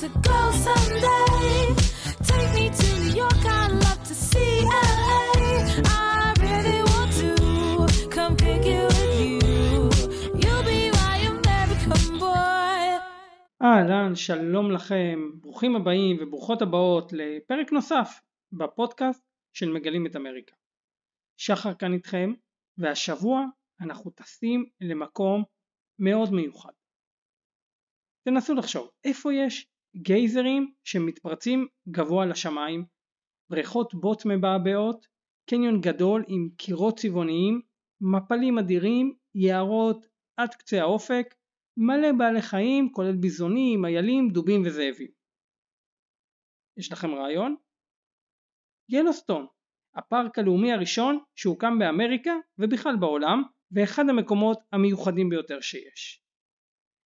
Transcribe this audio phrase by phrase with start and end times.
[0.00, 1.74] to go someday.
[2.30, 5.20] Take me to New York, I'd love to see LA.
[5.86, 9.90] I really want to come pick you with you.
[10.42, 13.00] You'll be my American boy.
[13.62, 18.20] אהלן, שלום לכם, ברוכים הבאים וברוכות הבאות לפרק נוסף
[18.52, 19.22] בפודקאסט
[19.52, 20.54] של מגלים את אמריקה.
[21.36, 22.32] שחר כאן איתכם,
[22.78, 23.44] והשבוע
[23.80, 25.44] אנחנו טסים למקום
[25.98, 26.72] מאוד מיוחד.
[28.24, 29.66] תנסו לחשוב, איפה יש
[29.96, 32.84] גייזרים שמתפרצים גבוה לשמיים,
[33.50, 35.06] בריכות בוט מבעבעות,
[35.50, 37.60] קניון גדול עם קירות צבעוניים,
[38.00, 41.34] מפלים אדירים, יערות עד קצה האופק,
[41.76, 45.10] מלא בעלי חיים כולל ביזונים, איילים, דובים וזאבים.
[46.76, 47.56] יש לכם רעיון?
[48.88, 49.46] ילוסטון,
[49.94, 53.42] הפארק הלאומי הראשון שהוקם באמריקה ובכלל בעולם
[53.72, 56.22] ואחד המקומות המיוחדים ביותר שיש.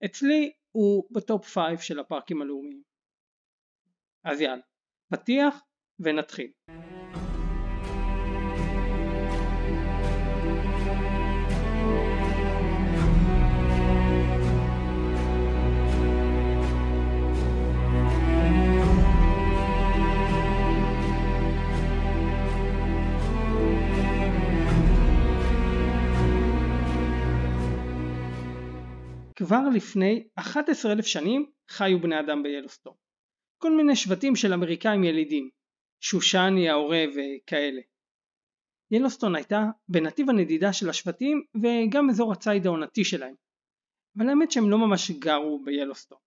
[0.04, 2.82] אצלי הוא בטופ 5 של הפארקים הלאומיים.
[4.24, 4.62] אז יאללה,
[5.12, 5.64] פתיח
[6.00, 6.52] ונתחיל.
[29.38, 32.92] כבר לפני 11,000 שנים חיו בני אדם ביילוסטון.
[33.58, 35.50] כל מיני שבטים של אמריקאים ילידים,
[36.00, 37.80] שושני, העורב וכאלה.
[38.90, 43.34] ילוסטון הייתה בנתיב הנדידה של השבטים וגם אזור הציד העונתי שלהם.
[44.18, 46.18] אבל האמת שהם לא ממש גרו ביילוסטון.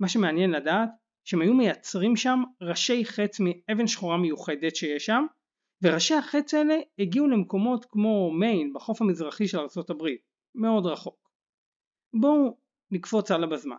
[0.00, 0.88] מה שמעניין לדעת
[1.24, 5.24] שהם היו מייצרים שם ראשי חץ מאבן שחורה מיוחדת שיש שם
[5.82, 10.20] וראשי החץ האלה הגיעו למקומות כמו מיין בחוף המזרחי של ארצות הברית,
[10.54, 11.19] מאוד רחוק.
[12.14, 12.58] בואו
[12.90, 13.76] נקפוץ הלאה בזמן.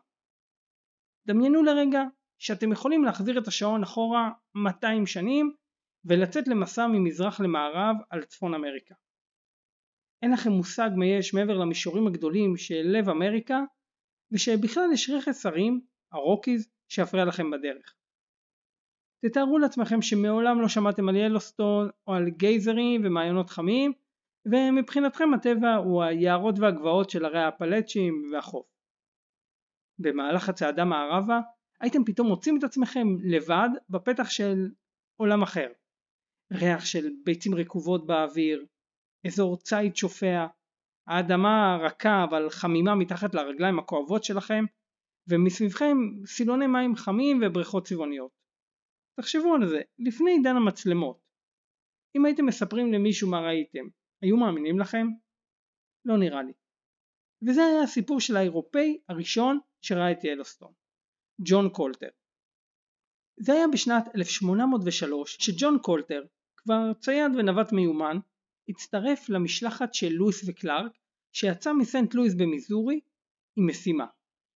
[1.28, 2.02] דמיינו לרגע
[2.40, 5.56] שאתם יכולים להחזיר את השעון אחורה 200 שנים
[6.06, 8.96] ולצאת למסע ממזרח למערב על צפון אמריקה.
[10.22, 13.60] אין לכם מושג מה יש מעבר למישורים הגדולים של לב אמריקה
[14.32, 17.96] ושבכלל יש רכס הרים, הרוקיז, שיפריע לכם בדרך.
[19.26, 23.94] תתארו לעצמכם שמעולם לא שמעתם על ילוסטון או על גייזרים ומעיינות חמים
[24.46, 28.66] ומבחינתכם הטבע הוא היערות והגבעות של הרי הפלצ'ים והחוף.
[30.00, 31.40] במהלך הצעדה מערבה
[31.82, 34.70] הייתם פתאום מוצאים את עצמכם לבד בפתח של
[35.18, 35.68] עולם אחר.
[36.54, 38.66] ריח של ביצים רקובות באוויר,
[39.28, 40.48] אזור ציד שופע,
[41.08, 44.66] האדמה רכה אבל חמימה מתחת לרגליים הכואבות שלכם,
[45.28, 48.32] ומסביבכם סילוני מים חמים ובריכות צבעוניות.
[49.20, 51.22] תחשבו על זה, לפני עידן המצלמות.
[52.16, 53.86] אם הייתם מספרים למישהו מה ראיתם,
[54.22, 55.08] היו מאמינים לכם?
[56.06, 56.54] לא נראה לי.
[57.48, 60.74] וזה היה הסיפור של האירופאי הראשון שראה את ילוסטון,
[61.48, 62.10] ג'ון קולטר.
[63.40, 66.24] זה היה בשנת 1803 שג'ון קולטר,
[66.58, 68.18] כבר צייד ונווט מיומן,
[68.70, 70.92] הצטרף למשלחת של לואיס וקלארק
[71.36, 73.00] שיצא מסנט לואיס במיזורי
[73.58, 74.06] עם משימה,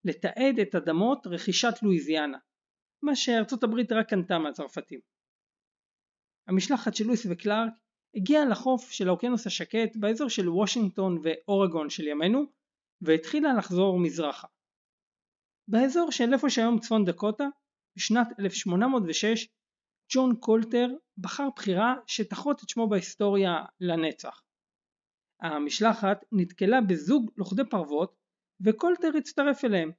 [0.04, 2.38] לתעד את אדמות רכישת לואיזיאנה,
[3.02, 5.00] מה שארצות הברית רק קנתה מהצרפתים.
[6.48, 7.72] המשלחת של לואיס וקלארק
[8.16, 12.42] הגיעה לחוף של האוקיינוס השקט באזור של וושינגטון ואורגון של ימינו
[13.00, 14.46] והתחילה לחזור מזרחה.
[15.68, 17.44] באזור של איפה שהיום צפון דקוטה,
[17.96, 19.48] בשנת 1806
[20.12, 20.88] ג'ון קולטר
[21.18, 24.42] בחר בחירה שתחרוט את שמו בהיסטוריה לנצח.
[25.42, 28.16] המשלחת נתקלה בזוג לוכדי פרוות
[28.60, 29.90] וקולטר הצטרף אליהם.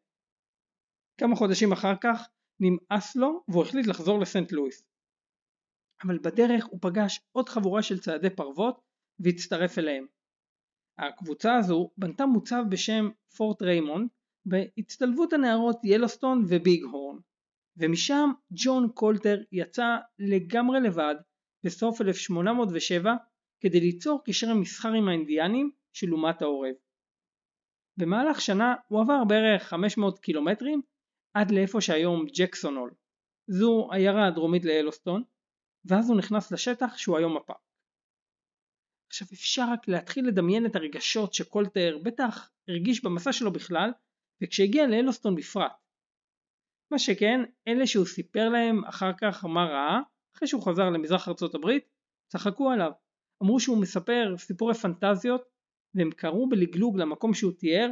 [1.19, 2.29] כמה חודשים אחר כך
[2.59, 4.83] נמאס לו והוא החליט לחזור לסנט לואיס.
[6.03, 8.81] אבל בדרך הוא פגש עוד חבורה של ציידי פרוות
[9.19, 10.06] והצטרף אליהם.
[10.97, 14.09] הקבוצה הזו בנתה מוצב בשם פורט ריימונד
[14.46, 17.19] בהצטלבות הנהרות ילוסטון וביג הורן
[17.78, 21.16] ומשם ג'ון קולטר יצא לגמרי לבד
[21.63, 23.16] בסוף 1807
[23.59, 26.74] כדי ליצור קשרי מסחר עם האינדיאנים של אומת העורב.
[27.97, 30.81] במהלך שנה הוא עבר בערך 500 קילומטרים
[31.33, 32.94] עד לאיפה שהיום ג'קסונול.
[33.48, 35.24] זו עיירה הדרומית ליילוסטון
[35.88, 37.57] ואז הוא נכנס לשטח שהוא היום הפארק.
[39.10, 43.89] עכשיו אפשר רק להתחיל לדמיין את הרגשות שקולטר בטח הרגיש במסע שלו בכלל
[44.44, 45.72] וכשהגיע לאלוסטון בפרט.
[46.92, 50.00] מה שכן, אלה שהוא סיפר להם אחר כך מה ראה,
[50.36, 51.90] אחרי שהוא חזר למזרח ארצות הברית,
[52.31, 52.92] צחקו עליו.
[53.44, 55.42] אמרו שהוא מספר סיפורי פנטזיות
[55.94, 57.90] והם קראו בלגלוג למקום שהוא תיאר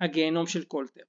[0.00, 1.02] הגיהנום של קולטר.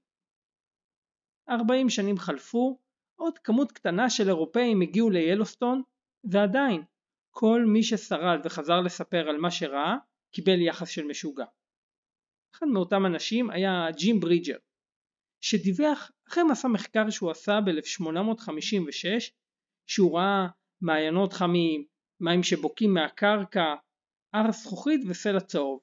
[1.50, 2.80] 40 שנים חלפו,
[3.16, 5.82] עוד כמות קטנה של אירופאים הגיעו ליילוסטון
[6.24, 6.84] ועדיין
[7.32, 9.96] כל מי ששרד וחזר לספר על מה שראה
[10.32, 11.46] קיבל יחס של משוגע.
[12.56, 14.58] אחד מאותם אנשים היה ג'ים ברידג'ר.
[15.42, 19.32] שדיווח אחרי מסע מחקר שהוא עשה ב-1856
[19.88, 20.48] שהוא ראה
[20.82, 21.86] מעיינות חמים,
[22.20, 23.76] מים שבוקעים מהקרקע,
[24.34, 25.80] הר זכוכית וסלע צהוב.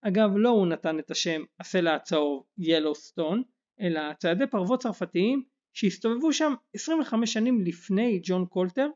[0.00, 3.42] אגב לא הוא נתן את השם הסלע הצהוב ילוסטון
[3.80, 8.88] אלא ציידי פרוות צרפתיים שהסתובבו שם 25 שנים לפני ג'ון קולטר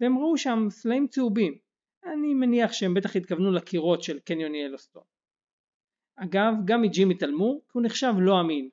[0.00, 1.58] והם ראו שם סלעים צהובים.
[2.04, 5.02] אני מניח שהם בטח התכוונו לקירות של קניון ילוסטון.
[6.16, 8.68] אגב, גם מג'ים התעלמו, כי הוא נחשב לא אמין.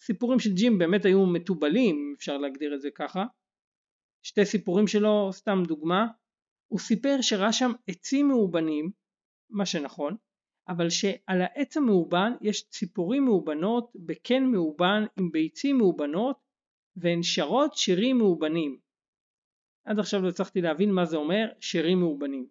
[0.00, 3.24] סיפורים של ג'ים באמת היו מתובלים, אפשר להגדיר את זה ככה.
[4.22, 6.06] שתי סיפורים שלו, סתם דוגמה,
[6.68, 8.90] הוא סיפר שראה שם עצים מאובנים,
[9.50, 10.16] מה שנכון,
[10.68, 16.36] אבל שעל העץ המאובן יש ציפורים מאובנות בקן מאובן עם ביצים מאובנות
[16.96, 18.78] והן שרות שירים מאובנים.
[19.86, 22.48] עד עכשיו לא הצלחתי להבין מה זה אומר שירים מאובנים.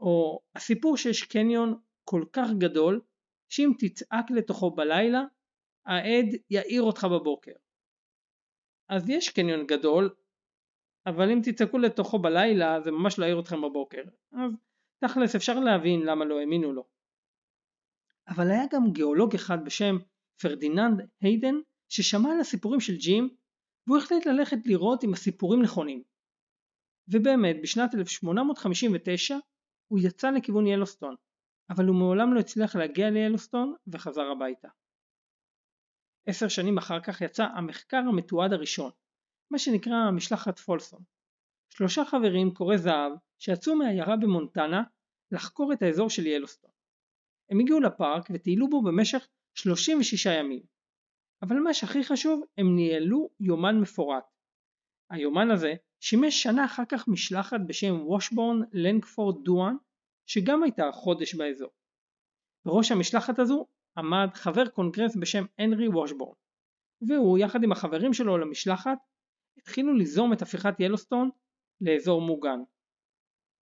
[0.00, 3.00] או הסיפור שיש קניון כל כך גדול
[3.48, 5.22] שאם תצעק לתוכו בלילה
[5.86, 7.52] העד יעיר אותך בבוקר.
[8.88, 10.14] אז יש קניון גדול
[11.06, 14.02] אבל אם תצעקו לתוכו בלילה זה ממש לא יעיר אתכם בבוקר.
[14.32, 14.52] אז
[14.98, 16.84] תכלס אפשר להבין למה לא האמינו לו.
[18.28, 19.96] אבל היה גם גיאולוג אחד בשם
[20.42, 21.54] פרדיננד היידן
[21.88, 23.36] ששמע על הסיפורים של ג'ים
[23.86, 26.02] והוא החליט ללכת לראות אם הסיפורים נכונים.
[27.08, 29.36] ובאמת בשנת 1859
[29.88, 31.14] הוא יצא לכיוון ילוסטון
[31.70, 34.68] אבל הוא מעולם לא הצליח להגיע ליילוסטון וחזר הביתה.
[36.26, 38.90] עשר שנים אחר כך יצא המחקר המתועד הראשון,
[39.50, 41.02] מה שנקרא משלחת פולסון.
[41.70, 44.82] שלושה חברים קוראי זהב שיצאו מהעיירה במונטנה
[45.32, 46.70] לחקור את האזור של ילוסטון.
[47.50, 50.62] הם הגיעו לפארק וטיילו בו במשך 36 ימים.
[51.42, 54.24] אבל מה שהכי חשוב, הם ניהלו יומן מפורט.
[55.10, 59.76] היומן הזה שימש שנה אחר כך משלחת בשם וושבורן לנגפורד דואן
[60.26, 61.70] שגם הייתה חודש באזור.
[62.64, 63.66] בראש המשלחת הזו
[63.96, 66.34] עמד חבר קונגרס בשם הנרי וושבורן
[67.08, 68.98] והוא יחד עם החברים שלו למשלחת
[69.58, 71.30] התחילו ליזום את הפיכת ילוסטון
[71.80, 72.58] לאזור מוגן.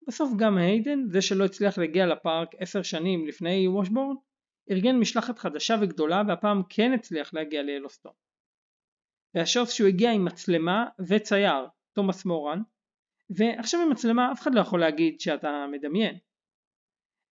[0.09, 4.17] בסוף גם היידן, זה שלא הצליח להגיע לפארק עשר שנים לפני וושבורן,
[4.71, 8.13] ארגן משלחת חדשה וגדולה והפעם כן הצליח להגיע ליילוסטון.
[9.35, 12.63] והשוס שהוא הגיע עם מצלמה וצייר, תומאס מורן,
[13.31, 16.19] ועכשיו עם מצלמה אף אחד לא יכול להגיד שאתה מדמיין.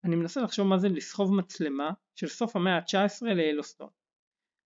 [0.03, 3.89] אני מנסה לחשוב מה זה לסחוב מצלמה של סוף המאה ה-19 ליילוסטון.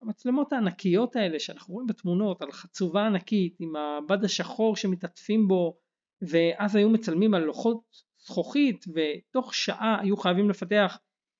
[0.01, 5.77] המצלמות הענקיות האלה שאנחנו רואים בתמונות על חצובה ענקית עם הבד השחור שמתעטפים בו
[6.21, 7.83] ואז היו מצלמים על לוחות
[8.17, 10.99] זכוכית ותוך שעה היו חייבים לפתח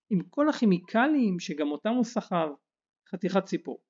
[0.10, 2.50] עם כל הכימיקלים שגם אותם הוא סחב
[3.10, 3.84] חתיכת סיפור.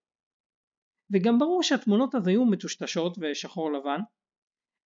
[1.14, 4.00] וגם ברור שהתמונות אז היו מטושטשות ושחור לבן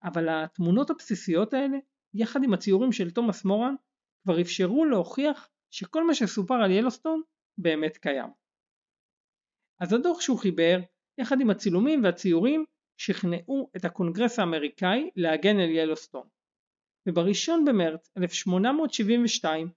[0.03, 1.77] אבל התמונות הבסיסיות האלה
[2.13, 3.75] יחד עם הציורים של תומאס מורן
[4.23, 7.21] כבר אפשרו להוכיח שכל מה שסופר על ילוסטון
[7.57, 8.29] באמת קיים.
[9.79, 10.79] אז הדוח שהוא חיבר
[11.17, 12.65] יחד עם הצילומים והציורים
[12.97, 16.27] שכנעו את הקונגרס האמריקאי להגן על ילוסטון.
[17.09, 19.69] ובראשון במרץ 1872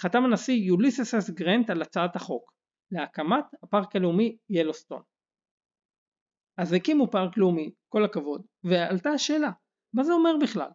[0.00, 2.52] חתם הנשיא יוליסס אס גרנט על הצעת החוק
[2.92, 5.02] להקמת הפארק הלאומי ילוסטון.
[6.58, 9.50] אז הקימו פארק לאומי, כל הכבוד, ועלתה השאלה,
[9.94, 10.70] מה זה אומר בכלל?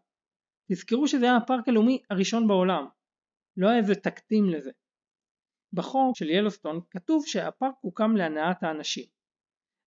[0.72, 2.86] תזכרו שזה היה הפארק הלאומי הראשון בעולם,
[3.58, 4.72] לא היה איזה תקדים לזה.
[5.74, 9.06] בחוק של ילוסטון כתוב שהפארק הוקם להנאת האנשים,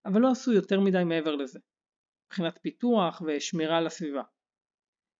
[0.06, 1.58] אבל לא עשו יותר מדי מעבר לזה,
[2.26, 4.22] מבחינת פיתוח ושמירה על הסביבה.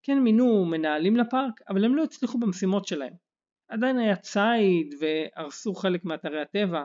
[0.02, 3.25] כן מינו מנהלים לפארק, אבל הם לא הצליחו במשימות שלהם.
[3.68, 6.84] עדיין היה ציד והרסו חלק מאתרי הטבע.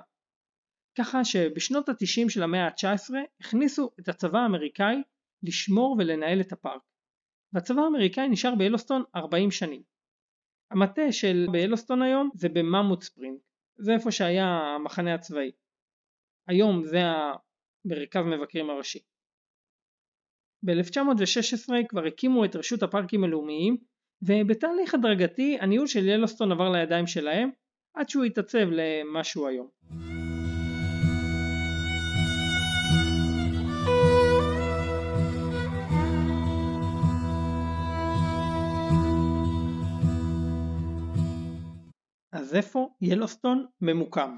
[0.97, 4.95] ככה שבשנות התשעים של המאה ה-19 הכניסו את הצבא האמריקאי
[5.43, 6.81] לשמור ולנהל את הפארק.
[7.53, 9.83] והצבא האמריקאי נשאר ביילוסטון 40 שנים.
[10.71, 13.39] המטה של ביילוסטון היום זה בממוט ספרינג,
[13.77, 15.51] זה איפה שהיה המחנה הצבאי.
[16.47, 16.99] היום זה
[17.85, 18.99] המרכז מבקרים הראשי.
[20.63, 23.77] ב-1916 כבר הקימו את רשות הפארקים הלאומיים
[24.21, 27.49] ובתהליך הדרגתי הניהול של ילוסטון עבר לידיים שלהם
[27.93, 29.67] עד שהוא התעצב למה שהוא היום.
[42.31, 44.37] אז איפה ילוסטון ממוקם?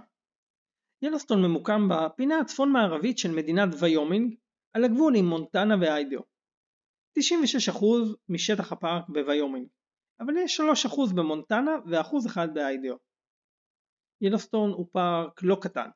[1.01, 4.35] ילוסטון ממוקם בפינה הצפון מערבית של מדינת ויומינג
[4.73, 6.32] על הגבול עם מונטנה ואיידהו.
[7.19, 7.85] 96%
[8.29, 9.67] משטח הפארק בוויומינג,
[10.19, 12.95] אבל יש 3% במונטנה ו-1% באיידהו.
[14.21, 15.89] ילוסטון הוא פארק לא קטן.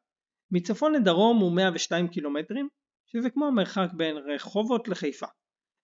[0.52, 2.70] מצפון לדרום הוא 102 קילומטרים,
[3.06, 5.26] שזה כמו המרחק בין רחובות לחיפה,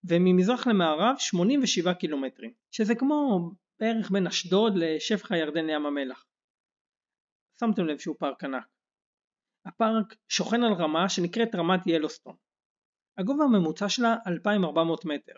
[0.09, 6.25] וממזרח למערב 87 קילומטרים, שזה כמו בערך בין אשדוד לשפך הירדן לים המלח.
[7.59, 8.67] שמתם לב שהוא פארק ענק.
[9.65, 12.35] הפארק שוכן על רמה שנקראת רמת ילוסטון.
[13.17, 15.33] הגובה הממוצע שלה 2,400 מטר,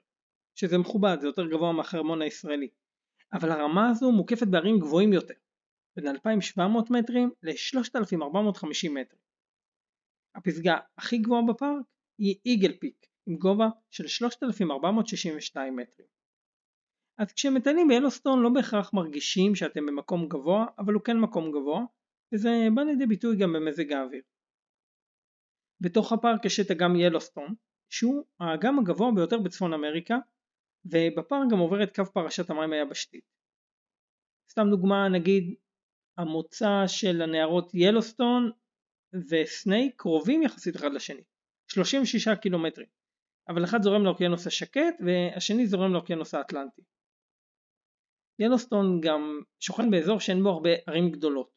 [0.55, 2.69] שזה מכובד, זה יותר גבוה מהחרמון הישראלי.
[3.33, 5.33] אבל הרמה הזו מוקפת בערים גבוהים יותר,
[5.95, 9.17] בין 2,700 מטרים ל-3,450 מטר.
[10.35, 11.85] הפסגה הכי גבוהה בפארק
[12.17, 16.07] היא איגל פיק, עם גובה של 3,462 מטרים.
[17.17, 21.81] אז כשמטיילים ביילוסטון לא בהכרח מרגישים שאתם במקום גבוה, אבל הוא כן מקום גבוה,
[22.33, 24.21] וזה בא לידי ביטוי גם במזג האוויר.
[25.81, 27.55] בתוך הפארק יש את אגם ילוסטון,
[27.89, 30.15] שהוא האגם הגבוה ביותר בצפון אמריקה,
[30.85, 33.23] ובפארק גם עובר את קו פרשת המים היבשתית.
[34.51, 35.55] סתם דוגמה נגיד
[36.17, 38.51] המוצא של הנערות ילוסטון
[39.29, 41.23] וסנייק קרובים יחסית אחד לשני,
[41.71, 42.87] 36 קילומטרים,
[43.49, 46.81] אבל אחד זורם לאוקיינוס השקט והשני זורם לאוקיינוס האטלנטי.
[48.39, 51.54] ילוסטון גם שוכן באזור שאין בו הרבה ערים גדולות.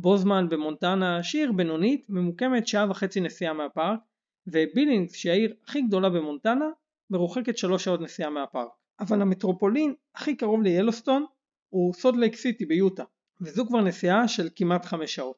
[0.00, 4.00] בוזמן במונטנה שהיא בינונית ממוקמת שעה וחצי נסיעה מהפארק
[4.46, 6.66] ובילינגס שהיא העיר הכי גדולה במונטנה
[7.10, 8.70] מרוחקת שלוש שעות נסיעה מהפארק.
[9.00, 11.24] אבל המטרופולין הכי קרוב ליילוסטון
[11.68, 13.04] הוא סולט לייק סיטי ביוטה
[13.40, 15.36] וזו כבר נסיעה של כמעט חמש שעות.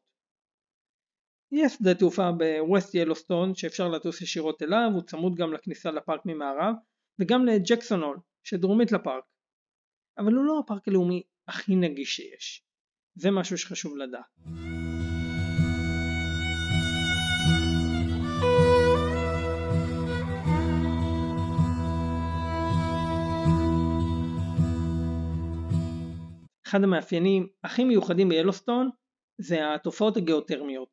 [1.52, 6.74] יש שדה תעופה בווסט ילוסטון שאפשר לטוס ישירות אליו, הוא צמוד גם לכניסה לפארק ממערב
[7.18, 9.24] וגם לג'קסון הול שדרומית לפארק.
[10.18, 12.69] אבל הוא לא הפארק הלאומי הכי נגיש שיש.
[13.14, 14.24] זה משהו שחשוב לדעת.
[26.66, 28.90] אחד המאפיינים הכי מיוחדים ביילוסטון
[29.38, 30.88] זה התופעות הגיאותרמיות.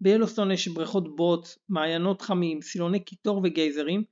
[0.00, 4.04] ביילוסטון יש בריכות בוץ, מעיינות חמים, סילוני קיטור וגייזרים,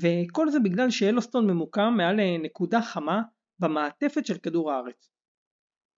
[0.00, 3.22] וכל זה בגלל שיילוסטון ממוקם מעל נקודה חמה
[3.58, 5.15] במעטפת של כדור הארץ.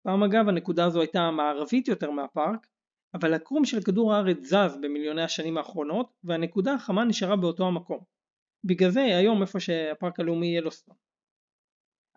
[0.03, 2.67] פעם אגב הנקודה הזו הייתה מערבית יותר מהפארק,
[3.13, 8.03] אבל הקרום של כדור הארץ זז במיליוני השנים האחרונות, והנקודה החמה נשארה באותו המקום.
[8.63, 10.95] בגלל זה היום איפה שהפארק הלאומי ילוסטון.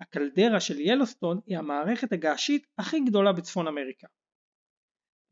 [0.00, 4.06] הקלדרה של ילוסטון היא המערכת הגעשית הכי גדולה בצפון אמריקה.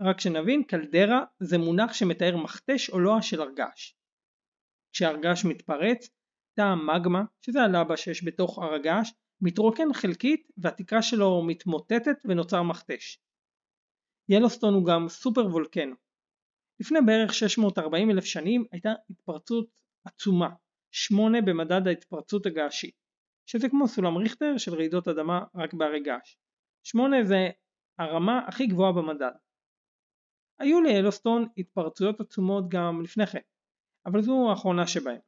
[0.03, 3.97] רק שנבין, קלדרה זה מונח שמתאר מכתש או לוע של הרגש.
[4.93, 6.11] כשהרגש מתפרץ,
[6.57, 13.19] תא המגמה, שזה הלבה שיש בתוך הר הגעש, מתרוקן חלקית והתקרה שלו מתמוטטת ונוצר מכתש.
[14.29, 15.95] ילוסטון הוא גם סופר וולקנו.
[16.81, 19.69] לפני בערך 640 אלף שנים הייתה התפרצות
[20.05, 20.49] עצומה,
[20.91, 22.95] 8 במדד ההתפרצות הגעשית,
[23.47, 26.37] שזה כמו סולם ריכטר של רעידות אדמה רק בהרי געש.
[26.85, 27.49] 8 זה
[27.99, 29.33] הרמה הכי גבוהה במדד.
[30.59, 33.41] היו ליילוסטון התפרצויות עצומות גם לפני כן,
[34.07, 35.21] אבל זו האחרונה שבהן.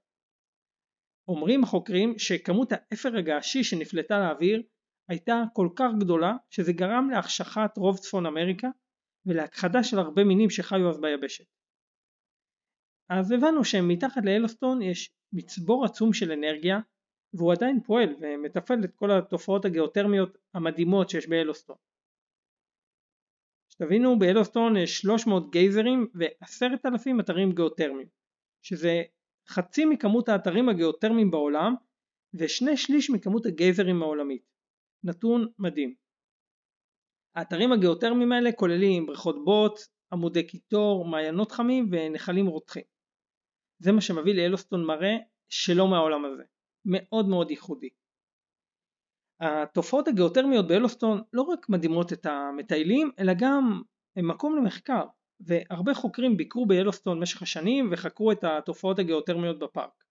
[1.28, 4.62] אומרים החוקרים שכמות האפר הגעשי שנפלטה לאוויר
[5.08, 8.68] הייתה כל כך גדולה שזה גרם להחשכת רוב צפון אמריקה
[9.26, 11.44] ולהכחדה של הרבה מינים שחיו אז ביבשת.
[13.10, 16.78] אז הבנו שמתחת לאלוסטון יש מצבור עצום של אנרגיה
[17.34, 21.76] והוא עדיין פועל ומתפעל את כל התופעות הגיאותרמיות המדהימות שיש באלוסטון.
[23.72, 28.08] שתבינו באלוסטון יש 300 גייזרים ו-10,000 אתרים גיאותרמיים
[28.62, 29.02] שזה
[29.48, 31.74] חצי מכמות האתרים הגיאותרמיים בעולם
[32.34, 34.42] ושני שליש מכמות הגייזרים העולמית.
[35.04, 35.94] נתון מדהים.
[37.34, 42.82] האתרים הגיאותרמיים האלה כוללים בריכות בוץ, עמודי קיטור, מעיינות חמים ונחלים רותחים.
[43.78, 45.16] זה מה שמביא לאלוסטון מראה
[45.48, 46.42] שלא מהעולם הזה.
[46.84, 47.88] מאוד מאוד ייחודי.
[49.40, 53.82] התופעות הגיאותרמיות ביילוסטון לא רק מדהימות את המטיילים אלא גם
[54.16, 55.04] הם מקום למחקר.
[55.46, 60.04] והרבה חוקרים ביקרו ביילוסטון במשך השנים וחקרו את התופעות הגיאותרמיות בפארק.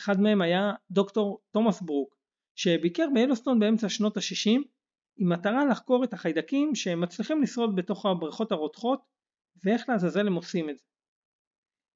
[0.00, 2.16] אחד מהם היה דוקטור תומאס ברוק
[2.54, 4.60] שביקר ביילוסטון באמצע שנות ה-60
[5.16, 9.00] עם מטרה לחקור את החיידקים שמצליחים לשרוד בתוך הבריכות הרותחות
[9.64, 10.84] ואיך לעזאזל הם עושים את זה.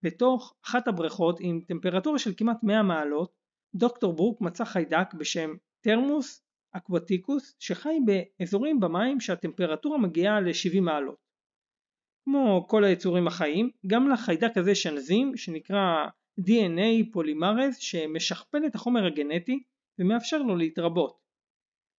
[0.02, 3.32] בתוך אחת הבריכות עם טמפרטורה של כמעט 100 מעלות
[3.74, 5.50] דוקטור ברוק מצא חיידק בשם
[5.80, 11.29] תרמוס אקוואטיקוס שחי באזורים במים שהטמפרטורה מגיעה ל-70 מעלות.
[12.24, 16.06] כמו כל היצורים החיים, גם לחיידק הזה יש אנזים שנקרא
[16.40, 19.62] DNA פולימרז שמשכפל את החומר הגנטי
[19.98, 21.20] ומאפשר לו להתרבות.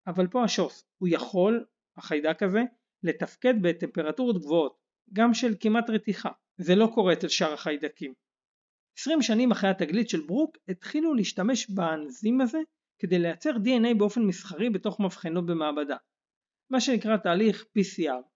[0.08, 1.66] אבל פה השוס, הוא יכול,
[1.98, 2.62] החיידק הזה,
[3.04, 4.78] לתפקד בטמפרטורות גבוהות,
[5.14, 6.30] גם של כמעט רתיחה.
[6.58, 8.14] זה לא קורה אצל שאר החיידקים.
[8.98, 12.60] 20 שנים אחרי התגלית של ברוק התחילו להשתמש באנזים הזה
[13.00, 15.98] כדי לייצר DNA באופן מסחרי בתוך מבחנות במעבדה,
[16.70, 18.31] מה שנקרא תהליך PCR.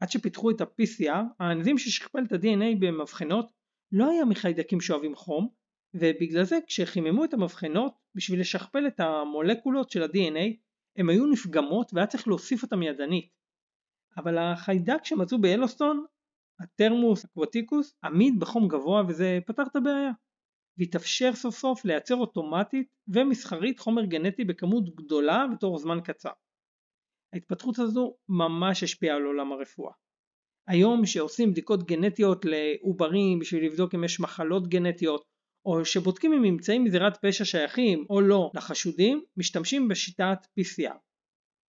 [0.00, 3.52] עד שפיתחו את ה-PCR, האנזים ששכפל את ה-DNA במבחנות
[3.92, 5.48] לא היה מחיידקים שאוהבים חום,
[5.94, 10.56] ובגלל זה כשחיממו את המבחנות בשביל לשכפל את המולקולות של ה-DNA
[10.96, 13.30] הם היו נפגמות והיה צריך להוסיף אותם ידנית.
[14.16, 16.04] אבל החיידק שמצאו באלוסטון
[16.60, 20.10] הטרמוס אקוטיקוס עמיד בחום גבוה וזה פתר את הבעיה.
[20.78, 26.30] והתאפשר סוף סוף לייצר אוטומטית ומסחרית חומר גנטי בכמות גדולה בתור זמן קצר.
[27.32, 29.92] ההתפתחות הזו ממש השפיעה על עולם הרפואה.
[30.68, 35.24] היום שעושים בדיקות גנטיות לעוברים בשביל לבדוק אם יש מחלות גנטיות
[35.66, 40.96] או שבודקים אם ממצאים מזירת פשע שייכים או לא לחשודים, משתמשים בשיטת PCR.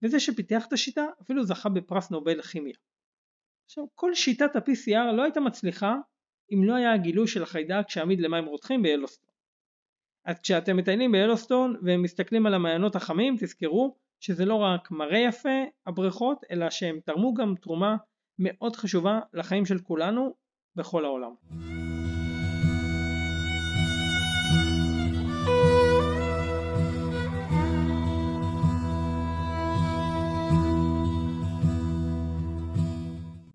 [0.04, 2.76] וזה שפיתח את השיטה אפילו זכה בפרס נובל לכימיה.
[3.66, 5.96] עכשיו כל שיטת ה-PCR לא הייתה מצליחה
[6.52, 9.30] אם לא היה הגילוי של החיידק שעמיד למים רותחים ביילוסטון.
[10.26, 16.44] אז כשאתם מטיילים ביילוסטון ומסתכלים על המעיינות החמים תזכרו שזה לא רק מראה יפה הבריכות
[16.52, 17.96] אלא שהם תרמו גם תרומה
[18.40, 20.36] מאוד חשובה לחיים של כולנו
[20.76, 21.32] בכל העולם.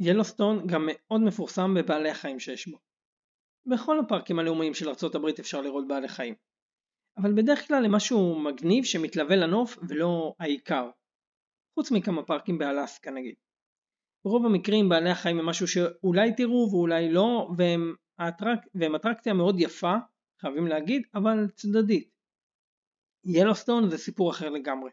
[0.00, 2.78] ילוסטון גם מאוד מפורסם בבעלי החיים שיש בו.
[3.66, 6.34] בכל הפארקים הלאומיים של ארה"ב אפשר לראות בעלי חיים.
[7.16, 10.90] אבל בדרך כלל הם משהו מגניב שמתלווה לנוף ולא העיקר.
[11.74, 13.34] חוץ מכמה פארקים באלסקה נגיד.
[14.24, 18.58] ברוב המקרים בעלי החיים הם משהו שאולי תראו ואולי לא והם, האטרק...
[18.74, 19.94] והם אטרקציה מאוד יפה,
[20.40, 22.10] חייבים להגיד, אבל צדדית.
[23.24, 24.90] ילוסטון זה סיפור אחר לגמרי.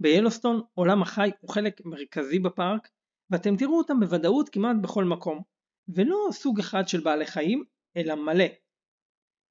[0.00, 2.88] ביילוסטון עולם החי הוא חלק מרכזי בפארק
[3.30, 5.42] ואתם תראו אותם בוודאות כמעט בכל מקום,
[5.88, 7.64] ולא סוג אחד של בעלי חיים,
[7.96, 8.44] אלא מלא.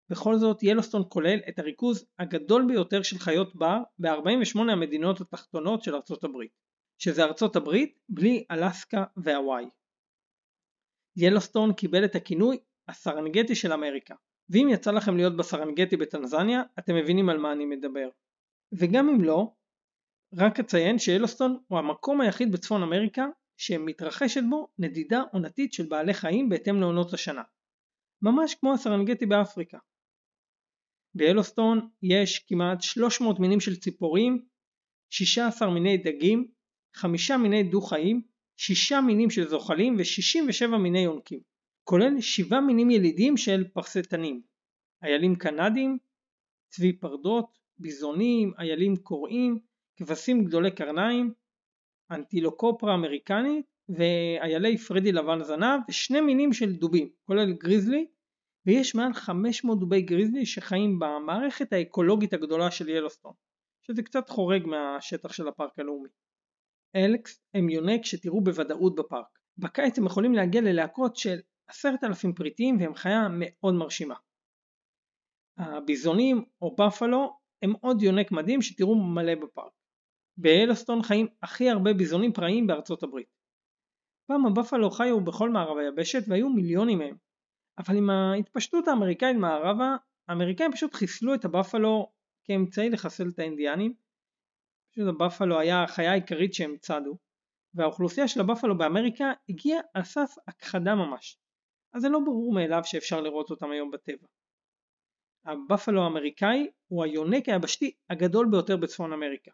[0.09, 5.95] בכל זאת ילוסטון כולל את הריכוז הגדול ביותר של חיות בר ב-48 המדינות התחתונות של
[5.95, 6.51] ארצות הברית,
[6.97, 9.65] שזה ארצות הברית בלי אלסקה והוואי.
[11.17, 14.15] ילוסטון קיבל את הכינוי הסרנגטי של אמריקה,
[14.49, 18.09] ואם יצא לכם להיות בסרנגטי בטנזניה, אתם מבינים על מה אני מדבר.
[18.71, 19.53] וגם אם לא,
[20.33, 23.25] רק אציין שיילוסטון הוא המקום היחיד בצפון אמריקה
[23.57, 27.43] שמתרחשת בו נדידה עונתית של בעלי חיים בהתאם לעונות השנה.
[28.21, 29.77] ממש כמו הסרנגטי באפריקה.
[31.15, 34.45] ביילוסטון יש כמעט 300 מינים של ציפורים,
[35.09, 36.47] 16 מיני דגים,
[36.95, 38.21] 5 מיני דו-חיים,
[38.57, 41.39] 6 מינים של זוחלים ו-67 מיני יונקים,
[41.83, 44.41] כולל 7 מינים ילידים של פרסטנים,
[45.03, 45.97] איילים קנדים,
[46.69, 49.59] צבי פרדות, ביזונים, איילים קוראים,
[49.97, 51.33] כבשים גדולי קרניים,
[52.11, 58.05] אנטילוקופרה אמריקנית ואיילי פרדי לבן זנב ושני מינים של דובים כולל גריזלי
[58.69, 63.33] ויש מעל 500 דובי גריזלי שחיים במערכת האקולוגית הגדולה של ילוסטון
[63.81, 66.09] שזה קצת חורג מהשטח של הפארק הלאומי.
[66.95, 69.39] אלקס הם יונק שתראו בוודאות בפארק.
[69.57, 74.15] בקיץ הם יכולים להגיע ללהקות של עשרת אלפים פריטים והם חיה מאוד מרשימה.
[75.57, 79.73] הביזונים או בפלו הם עוד יונק מדהים שתראו מלא בפארק.
[80.37, 83.27] באלסטון חיים הכי הרבה ביזונים פראיים בארצות הברית.
[84.27, 87.15] פעם הבפלו חיו בכל מערב היבשת והיו מיליונים מהם,
[87.79, 89.95] אבל עם ההתפשטות האמריקאית מערבה,
[90.27, 92.11] האמריקאים פשוט חיסלו את הבפלו
[92.43, 93.93] כאמצעי לחסל את האינדיאנים.
[94.91, 97.17] פשוט הבפלו היה החיה העיקרית שהם צדו,
[97.73, 101.37] והאוכלוסייה של הבפלו באמריקה הגיעה על סף הכחדה ממש,
[101.93, 104.27] אז זה לא ברור מאליו שאפשר לראות אותם היום בטבע.
[105.45, 109.51] הבפלו האמריקאי הוא היונק היבשתי הגדול ביותר בצפון אמריקה.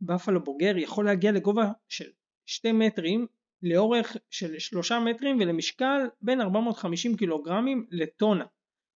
[0.00, 2.10] בפלו בוגר יכול להגיע לגובה של
[2.46, 3.26] 2 מטרים
[3.62, 8.44] לאורך של 3 מטרים ולמשקל בין 450 קילוגרמים לטונה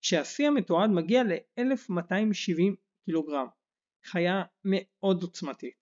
[0.01, 2.75] שהשיא המתועד מגיע ל-1270
[3.05, 3.47] קילוגרם
[4.05, 5.75] חיה מאוד עוצמתית.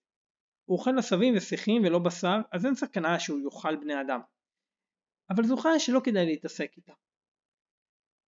[0.64, 4.20] הוא אוכל עשבים ושיחים ולא בשר אז אין סכנה שהוא יאכל בני אדם.
[5.31, 6.92] אבל זו חיה שלא כדאי להתעסק איתה.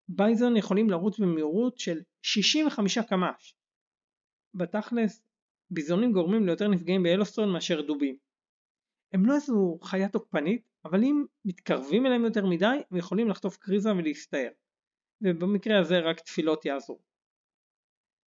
[0.07, 3.55] בייזון יכולים לרוץ במהירות של 65 קמ"ש.
[4.53, 5.27] בתכלס
[5.71, 8.24] ביזונים גורמים ליותר נפגעים באלוסטון מאשר דובים.
[9.15, 13.91] הם לא איזו חיה תוקפנית, אבל אם מתקרבים אליהם יותר מדי, הם יכולים לחטוף קריזה
[13.91, 14.49] ולהסתער.
[15.21, 16.99] ובמקרה הזה רק תפילות יעזרו.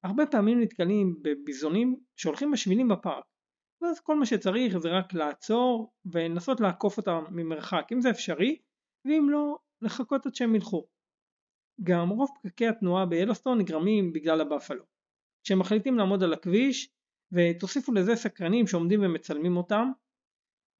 [0.04, 3.24] הרבה פעמים נתקלים בביזונים שהולכים בשבילים בפארק,
[3.82, 8.58] ואז כל מה שצריך זה רק לעצור ולנסות לעקוף אותם ממרחק, אם זה אפשרי,
[9.06, 10.88] ואם לא, לחכות עד שהם ילכו.
[11.84, 14.84] גם רוב פקקי התנועה ביילוסטון נגרמים בגלל הבאפלו.
[15.43, 16.89] כשהם מחליטים לעמוד על הכביש,
[17.32, 19.91] ותוסיפו לזה סקרנים שעומדים ומצלמים אותם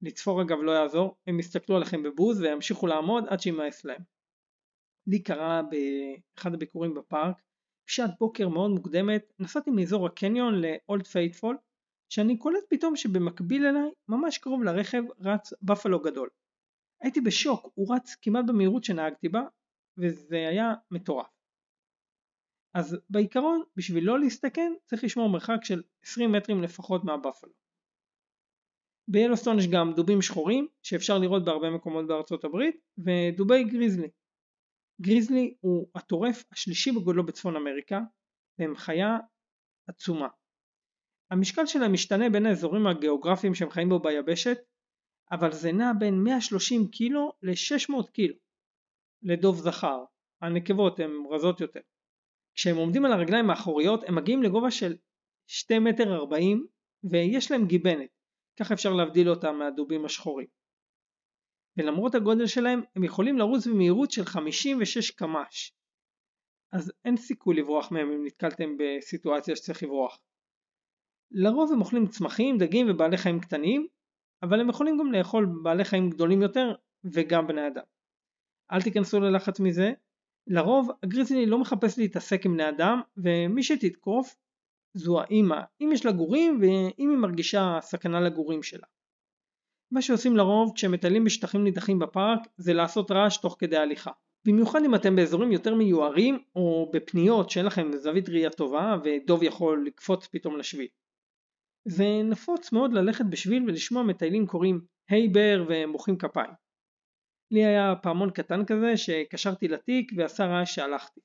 [0.02, 4.02] לצפור אגב לא יעזור, הם יסתכלו עליכם בבוז וימשיכו לעמוד עד שימאס להם.
[5.06, 7.42] לי קרה באחד הביקורים בפארק,
[7.86, 11.56] בשעת בוקר מאוד מוקדמת, נסעתי מאזור הקניון לאולד פייתפול,
[12.08, 16.28] שאני קולט פתאום שבמקביל אליי, ממש קרוב לרכב, רץ בפלו גדול.
[17.00, 19.42] הייתי בשוק, הוא רץ כמעט במהירות שנהגתי בה,
[19.98, 21.26] וזה היה מטורף.
[22.74, 27.65] אז בעיקרון בשביל לא להסתכן צריך לשמור מרחק של 20 מטרים לפחות מהבפלו.
[29.08, 34.08] ביילוסטון יש גם דובים שחורים שאפשר לראות בהרבה מקומות בארצות הברית ודובי גריזלי.
[35.00, 38.00] גריזלי הוא הטורף השלישי בגודלו בצפון אמריקה
[38.58, 39.18] והם חיה
[39.88, 40.28] עצומה.
[41.30, 44.58] המשקל שלהם משתנה בין האזורים הגיאוגרפיים שהם חיים בו ביבשת
[45.32, 48.34] אבל זה נע בין 130 קילו ל-600 קילו
[49.22, 50.04] לדוב זכר,
[50.42, 51.80] הנקבות הן רזות יותר.
[52.54, 54.96] כשהם עומדים על הרגליים האחוריות הם מגיעים לגובה של
[55.46, 56.66] 2 מטר 40
[57.10, 58.10] ויש להם גיבנת,
[58.60, 60.46] ככה אפשר להבדיל אותם מהדובים השחורים.
[61.76, 65.72] ולמרות הגודל שלהם הם יכולים לרוץ במהירות של 56 קמ"ש.
[66.72, 70.18] אז אין סיכוי לברוח מהם אם נתקלתם בסיטואציה שצריך לברוח.
[71.30, 73.86] לרוב הם אוכלים צמחים, דגים ובעלי חיים קטנים,
[74.42, 77.84] אבל הם יכולים גם לאכול בעלי חיים גדולים יותר וגם בני אדם.
[78.72, 79.92] אל תיכנסו ללחץ מזה,
[80.46, 84.36] לרוב הגריזלי לא מחפש להתעסק עם בני אדם ומי שתתקוף
[84.96, 88.86] זו האימא, אם יש לה גורים ואם היא מרגישה סכנה לגורים שלה.
[89.92, 94.10] מה שעושים לרוב כשהם מטיילים בשטחים נידחים בפארק זה לעשות רעש תוך כדי הליכה.
[94.46, 99.84] במיוחד אם אתם באזורים יותר מיוערים או בפניות שאין לכם זווית ראייה טובה ודוב יכול
[99.86, 100.88] לקפוץ פתאום לשביל.
[101.88, 106.50] זה נפוץ מאוד ללכת בשביל ולשמוע מטיילים קוראים היי בר ומוחאים כפיים.
[107.50, 111.20] לי היה פעמון קטן כזה שקשרתי לתיק ועשה רעש שהלכתי.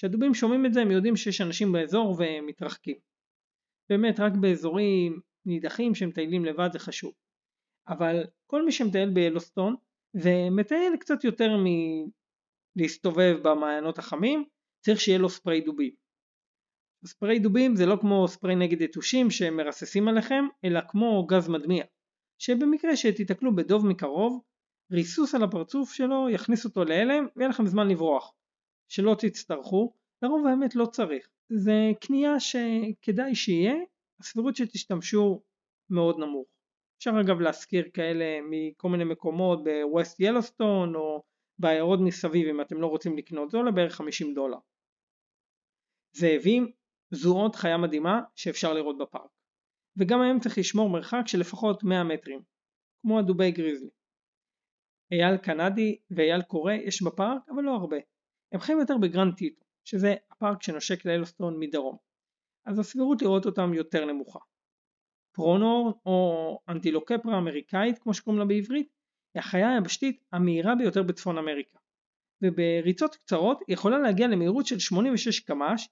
[0.00, 2.96] כשהדובים שומעים את זה הם יודעים שיש אנשים באזור והם מתרחקים.
[3.88, 7.12] באמת רק באזורים נידחים שמטיילים לבד זה חשוב.
[7.88, 9.74] אבל כל מי שמטייל ביילוסטון
[10.14, 11.56] ומטייל קצת יותר
[12.76, 14.44] מלהסתובב במעיינות החמים
[14.84, 15.94] צריך שיהיה לו ספרי דובים.
[17.04, 21.84] ספרי דובים זה לא כמו ספרי נגד יתושים שמרססים עליכם אלא כמו גז מדמיע
[22.38, 24.42] שבמקרה שתיתקלו בדוב מקרוב
[24.92, 28.34] ריסוס על הפרצוף שלו יכניס אותו להלם ויהיה לכם זמן לברוח
[28.90, 31.28] שלא תצטרכו לרוב האמת לא צריך.
[31.48, 33.74] זה קנייה שכדאי שיהיה
[34.20, 35.42] הסבירות שתשתמשו
[35.90, 36.48] מאוד נמוך.
[36.98, 41.22] אפשר אגב להשכיר כאלה מכל מיני מקומות בווסט ילוסטון או
[41.58, 44.58] בעיירות מסביב אם אתם לא רוצים לקנות זה עולה בערך 50 דולר.
[46.12, 46.72] זאבים
[47.10, 49.30] זו עוד חיה מדהימה שאפשר לראות בפארק.
[49.96, 52.42] וגם היום צריך לשמור מרחק של לפחות 100 מטרים
[53.02, 53.90] כמו הדובי גריזלי.
[55.12, 57.96] אייל קנדי ואייל קורא יש בפארק אבל לא הרבה
[58.52, 61.96] הם חיים יותר בגרנד טיטון שזה הפארק שנושק ליילוסטון מדרום.
[62.66, 64.38] אז הסבירות לראות אותם יותר נמוכה.
[65.34, 68.88] pronghorn או אנטילוקפרה אמריקאית כמו שקוראים לה בעברית
[69.34, 71.78] היא החיה היבשתית המהירה ביותר בצפון אמריקה.
[72.42, 75.88] ובריצות קצרות היא יכולה להגיע למהירות של 86 קמ"ש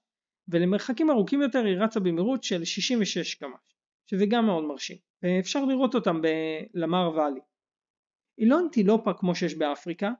[0.47, 3.75] ולמרחקים ארוכים יותר היא רצה במהירות של 66 קמ"ש
[4.09, 4.97] שזה גם מאוד מרשים.
[5.23, 7.39] ואפשר לראות אותם בלמר ואלי.
[8.37, 10.11] היא לא אנטילופה כמו שיש באפריקה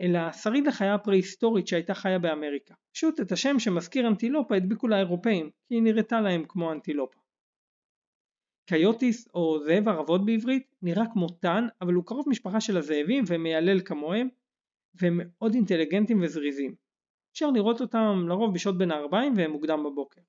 [0.00, 2.74] אלא שריד לחיה פרה-היסטורית שהייתה חיה באמריקה.
[2.94, 7.20] פשוט את השם שמזכיר אנטילופה הדביקו לאירופאים כי היא נראתה להם כמו אנטילופה.
[8.66, 13.80] קיוטיס או זאב ערבות בעברית נראה כמו טן אבל הוא קרוב משפחה של הזאבים ומיילל
[13.80, 14.28] כמוהם
[14.94, 16.74] והם מאוד אינטליגנטים וזריזים.
[17.32, 20.20] אפשר לראות אותם לרוב בשעות בין הערביים והם מוקדם בבוקר.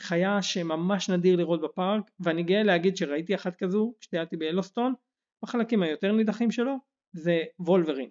[0.00, 4.94] חיה שממש נדיר לראות בפארק ואני גאה להגיד שראיתי אחת כזו כשטיילתי באלוסטון
[5.42, 6.76] בחלקים היותר נידחים שלו
[7.12, 8.10] זה וולברין.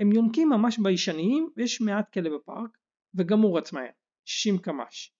[0.00, 2.78] הם יונקים ממש ביישניים ויש מעט כאלה בפארק
[3.14, 3.90] וגם הוא רץ מהר
[4.24, 5.12] 60 קמ"ש.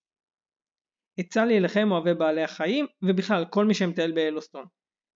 [1.18, 4.66] עצה לי אליכם אוהבי בעלי החיים ובכלל כל מי שמטייל באלוסטון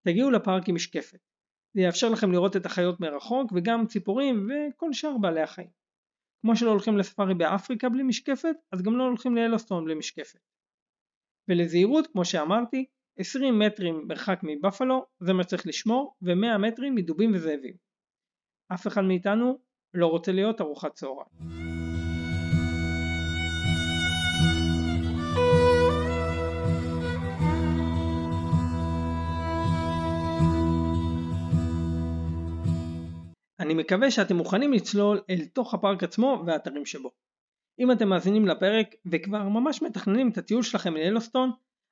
[0.07, 1.19] תגיעו לפארק עם משקפת
[1.73, 5.81] זה יאפשר לכם לראות את החיות מרחוק וגם ציפורים וכל שאר בעלי החיים
[6.41, 10.39] כמו שלא הולכים לספארי באפריקה בלי משקפת, אז גם לא הולכים לאלוסטון בלי משקפת.
[11.47, 12.85] ולזהירות, כמו שאמרתי,
[13.21, 17.73] 20 מטרים מרחק מבפלו זה מה שצריך לשמור, ו-100 מטרים מדובים וזאבים.
[18.73, 19.59] אף אחד מאיתנו
[19.93, 21.27] לא רוצה להיות ארוחת צהריים.
[33.59, 37.11] אני מקווה שאתם מוכנים לצלול אל תוך הפארק עצמו והאתרים שבו.
[37.79, 41.51] אם אתם מאזינים לפרק וכבר ממש מתכננים את הטיול שלכם לאלוסטון,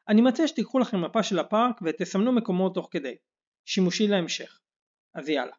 [0.10, 3.16] אני מציע שתיקחו לכם מפה של הפארק ותסמנו מקומות תוך כדי.
[3.66, 4.60] שימושי להמשך.
[5.16, 5.56] אז יאללה.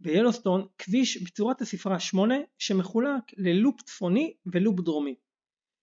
[0.00, 5.14] ביילוסטון כביש בצורת הספרה 8 שמחולק ללופ צפוני ולופ דרומי.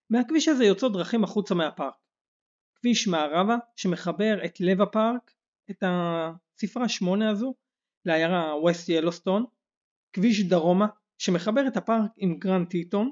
[0.09, 1.95] מהכביש הזה יוצאות דרכים החוצה מהפארק.
[2.75, 5.31] כביש מערבה שמחבר את לב הפארק,
[5.71, 7.53] את הספרה 8 הזו,
[8.05, 9.45] לעיירה ווסט ילוסטון,
[10.13, 13.11] כביש דרומה שמחבר את הפארק עם גרנד טיטון,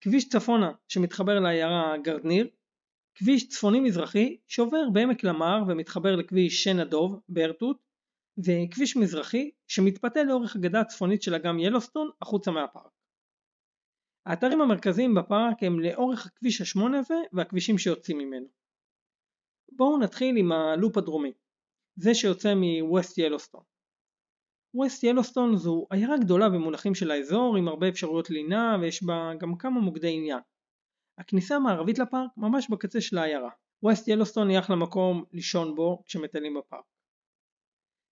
[0.00, 2.48] כביש צפונה שמתחבר לעיירה גרדינר,
[3.14, 7.76] כביש צפוני מזרחי שעובר בעמק למר ומתחבר לכביש שן הדוב בירטות',
[8.38, 12.92] וכביש מזרחי שמתפתה לאורך הגדה הצפונית של אגם ילוסטון החוצה מהפארק.
[14.26, 18.46] האתרים המרכזיים בפארק הם לאורך הכביש השמונה הזה והכבישים שיוצאים ממנו.
[19.72, 21.32] בואו נתחיל עם הלופ הדרומי.
[21.96, 23.62] זה שיוצא מווסט ילוסטון.
[24.74, 29.56] ווסט ילוסטון זו עיירה גדולה במונחים של האזור עם הרבה אפשרויות לינה ויש בה גם
[29.56, 30.38] כמה מוקדי עניין.
[31.20, 33.50] הכניסה המערבית לפארק ממש בקצה של העיירה.
[33.82, 36.84] ווסט ילוסטון היא אחלה מקום לישון בו כשמטיילים בפארק.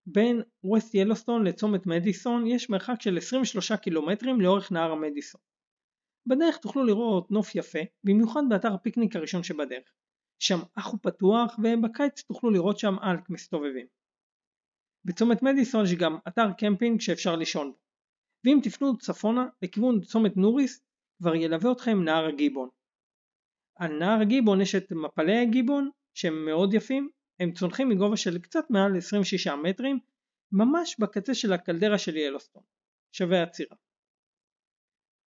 [0.07, 5.41] בין ווסט ילוסטון לצומת מדיסון יש מרחק של 23 קילומטרים לאורך נהר המדיסון.
[6.27, 9.93] בדרך תוכלו לראות נוף יפה, במיוחד באתר הפיקניק הראשון שבדרך.
[10.39, 13.87] שם אח הוא פתוח ובקיץ תוכלו לראות שם אלק מסתובבים.
[15.05, 17.79] בצומת מדיסון יש גם אתר קמפינג שאפשר לישון בו.
[18.45, 20.81] ואם תפנו צפונה לכיוון צומת נוריס
[21.19, 22.69] כבר ילווה אתכם נהר הגיבון.
[23.79, 27.11] על נהר הגיבון יש את מפלי הגיבון שהם מאוד יפים,
[27.41, 29.99] הם צונחים מגובה של קצת מעל 26 מטרים,
[30.53, 32.63] ממש בקצה של הקלדרה של ילוסטון,
[33.13, 33.77] שווה עצירה.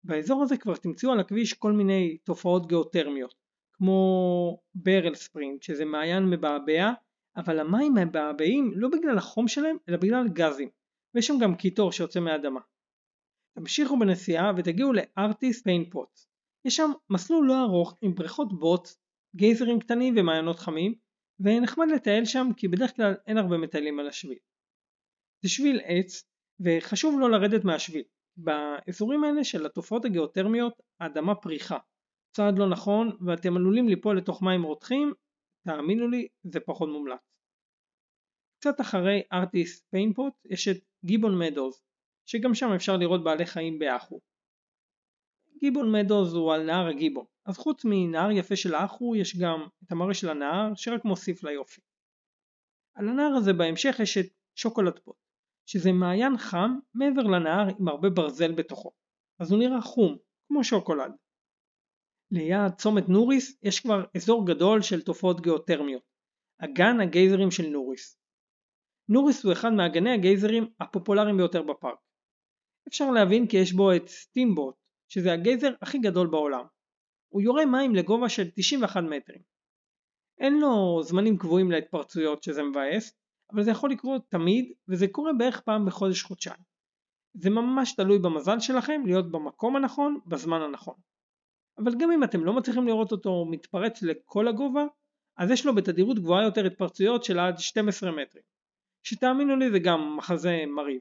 [0.05, 3.35] באזור הזה כבר תמצאו על הכביש כל מיני תופעות גיאותרמיות,
[3.73, 6.93] כמו ברל ספרינג, שזה מעיין מבעבע,
[7.37, 10.69] אבל המים מבעבעים לא בגלל החום שלהם, אלא בגלל גזים,
[11.15, 12.61] ויש שם גם קיטור שיוצא מהאדמה.
[13.55, 16.30] תמשיכו בנסיעה ותגיעו לארטיס פיין פוטס.
[16.65, 18.97] יש שם מסלול לא ארוך עם בריכות בוץ,
[19.37, 20.95] גייזרים קטנים ומעיינות חמים,
[21.41, 24.39] ונחמד לטייל שם כי בדרך כלל אין הרבה מטיילים על השביל.
[25.43, 26.25] זה שביל עץ,
[26.61, 28.03] וחשוב לא לרדת מהשביל.
[28.37, 31.79] באזורים האלה של התופעות הגיאותרמיות האדמה פריחה.
[32.37, 35.13] צעד לא נכון ואתם עלולים ליפול לתוך מים רותחים,
[35.67, 37.21] תאמינו לי זה פחות מומלץ.
[38.61, 41.83] קצת אחרי ארטיס פיינפוט יש את גיבון מדוז,
[42.27, 44.21] שגם שם אפשר לראות בעלי חיים באחו.
[45.61, 49.93] גיבון מדוז הוא על נהר הגיבון, אז חוץ מנהר יפה של אחו יש גם את
[49.93, 51.81] המראה של הנהר שרק מוסיף ליופי.
[52.95, 55.17] על הנהר הזה בהמשך יש את שוקולד פוט,
[55.67, 58.93] שזה מעיין חם מעבר לנהר עם הרבה ברזל בתוכו,
[59.39, 60.17] אז הוא נראה חום,
[60.49, 61.13] כמו שוקולד.
[62.31, 66.03] ליד צומת נוריס יש כבר אזור גדול של תופעות גיאותרמיות,
[66.59, 68.19] אגן הגייזרים של נוריס.
[69.09, 71.99] נוריס הוא אחד מאגני הגייזרים הפופולריים ביותר בפארק.
[72.89, 74.75] אפשר להבין כי יש בו את סטימבוט,
[75.13, 76.65] שזה הגייזר הכי גדול בעולם.
[77.29, 79.43] הוא יורה מים לגובה של 91 מטרים.
[80.39, 83.13] אין לו זמנים קבועים להתפרצויות שזה מבאס,
[83.53, 86.63] אבל זה יכול לקרות תמיד וזה קורה בערך פעם בחודש חודשיים.
[87.35, 90.95] זה ממש תלוי במזל שלכם להיות במקום הנכון בזמן הנכון.
[91.79, 94.85] אבל גם אם אתם לא מצליחים לראות אותו מתפרץ לכל הגובה,
[95.39, 98.45] אז יש לו בתדירות גבוהה יותר התפרצויות של עד 12 מטרים.
[99.03, 101.01] שתאמינו לי זה גם מחזה מרהיב.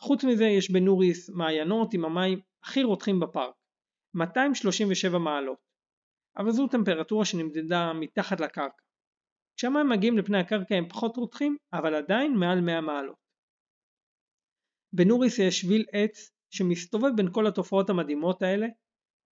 [0.00, 3.54] חוץ מזה יש בנוריס מעיינות עם המים הכי רותחים בפארק,
[4.14, 5.58] 237 מעלות.
[6.38, 8.82] אבל זו טמפרטורה שנמדדה מתחת לקרקע.
[9.56, 13.16] כשהמים מגיעים לפני הקרקע הם פחות רותחים, אבל עדיין מעל 100 מעלות.
[14.92, 18.66] בנוריס יש שביל עץ שמסתובב בין כל התופעות המדהימות האלה.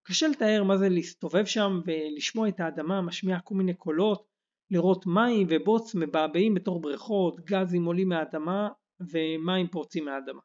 [0.06, 4.26] קשה לתאר מה זה להסתובב שם ולשמוע את האדמה משמיעה כל מיני קולות,
[4.70, 8.68] לראות מים ובוץ מבעבעים בתוך בריכות, גזים עולים מהאדמה
[9.00, 10.40] ומים פורצים מהאדמה.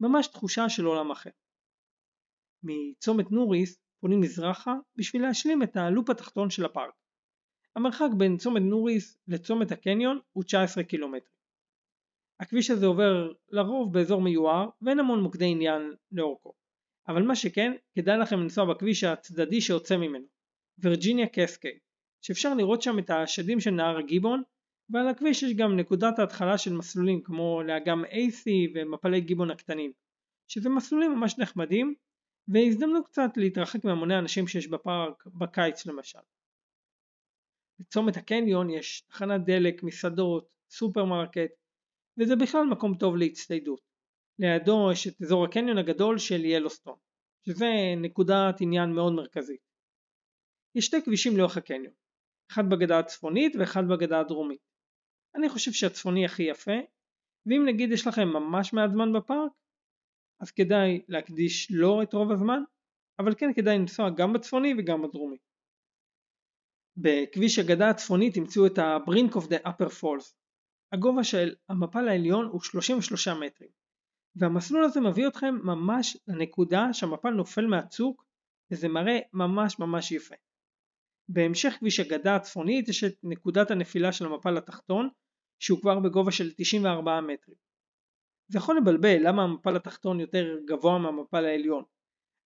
[0.00, 1.30] ממש תחושה של עולם אחר.
[2.62, 6.94] מצומת נוריס פונים מזרחה בשביל להשלים את הלופ התחתון של הפארק.
[7.76, 11.26] המרחק בין צומת נוריס לצומת הקניון הוא 19 קילומטר.
[12.40, 16.52] הכביש הזה עובר לרוב באזור מיוער ואין המון מוקדי עניין לאורכו.
[17.08, 20.24] אבל מה שכן, כדאי לכם לנסוע בכביש הצדדי שיוצא ממנו,
[20.78, 21.78] וירג'יניה קסקי,
[22.20, 24.42] שאפשר לראות שם את השדים של נהר הגיבון,
[24.90, 29.92] ועל הכביש יש גם נקודת ההתחלה של מסלולים כמו לאגם AC ומפלי גיבון הקטנים,
[30.48, 31.94] שזה מסלולים ממש נחמדים,
[32.48, 36.18] והזדמנות קצת להתרחק מהמוני האנשים שיש בפארק בקיץ למשל.
[37.78, 41.50] בצומת הקניון יש תחנת דלק, מסעדות, סופרמרקט,
[42.18, 43.80] וזה בכלל מקום טוב להצטיידות.
[44.38, 46.98] לידו יש את אזור הקניון הגדול של ילוסטון,
[47.46, 49.60] שזה נקודת עניין מאוד מרכזית.
[50.74, 51.94] יש שתי כבישים לאורך הקניון,
[52.50, 54.60] אחד בגדה הצפונית ואחד בגדה הדרומית.
[55.34, 56.78] אני חושב שהצפוני הכי יפה,
[57.46, 59.52] ואם נגיד יש לכם ממש מעט זמן בפארק,
[60.40, 62.62] אז כדאי להקדיש לו את רוב הזמן,
[63.18, 65.36] אבל כן כדאי לנסוע גם בצפוני וגם בדרומי.
[66.96, 70.34] בכביש הגדה הצפונית תמצאו את ה-Brink of the Upper Falls.
[70.92, 73.70] הגובה של המפל העליון הוא 33 מטרים,
[74.36, 78.24] והמסלול הזה מביא אתכם ממש לנקודה שהמפל נופל מהצוק,
[78.70, 80.34] וזה מראה ממש ממש יפה.
[81.28, 85.08] בהמשך כביש הגדה הצפונית יש את נקודת הנפילה של המפל התחתון,
[85.58, 87.56] שהוא כבר בגובה של 94 מטרים.
[88.48, 91.84] זה יכול לבלבל למה המפל התחתון יותר גבוה מהמפל העליון,